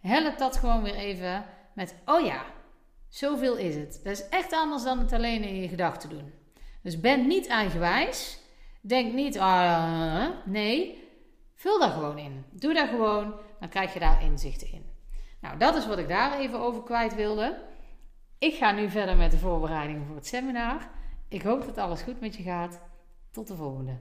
helpt 0.00 0.38
dat 0.38 0.56
gewoon 0.56 0.82
weer 0.82 0.94
even 0.94 1.44
met, 1.74 1.94
oh 2.04 2.24
ja, 2.24 2.44
zoveel 3.08 3.56
is 3.56 3.74
het. 3.74 4.00
Dat 4.04 4.12
is 4.12 4.28
echt 4.28 4.52
anders 4.52 4.82
dan 4.82 4.98
het 4.98 5.12
alleen 5.12 5.42
in 5.42 5.60
je 5.60 5.68
gedachten 5.68 6.08
doen. 6.08 6.32
Dus 6.82 7.00
ben 7.00 7.26
niet 7.26 7.46
eigenwijs. 7.46 8.38
Denk 8.80 9.12
niet, 9.12 9.38
ah, 9.38 10.28
nee. 10.44 11.04
Vul 11.54 11.78
daar 11.78 11.90
gewoon 11.90 12.18
in. 12.18 12.44
Doe 12.50 12.74
daar 12.74 12.88
gewoon, 12.88 13.34
dan 13.60 13.68
krijg 13.68 13.92
je 13.92 13.98
daar 13.98 14.22
inzichten 14.22 14.72
in. 14.72 14.95
Nou, 15.40 15.58
dat 15.58 15.76
is 15.76 15.86
wat 15.86 15.98
ik 15.98 16.08
daar 16.08 16.38
even 16.38 16.60
over 16.60 16.82
kwijt 16.82 17.14
wilde. 17.14 17.62
Ik 18.38 18.54
ga 18.54 18.72
nu 18.72 18.90
verder 18.90 19.16
met 19.16 19.30
de 19.30 19.38
voorbereidingen 19.38 20.06
voor 20.06 20.16
het 20.16 20.26
seminar. 20.26 20.88
Ik 21.28 21.42
hoop 21.42 21.64
dat 21.64 21.78
alles 21.78 22.02
goed 22.02 22.20
met 22.20 22.36
je 22.36 22.42
gaat. 22.42 22.80
Tot 23.30 23.46
de 23.46 23.56
volgende. 23.56 23.98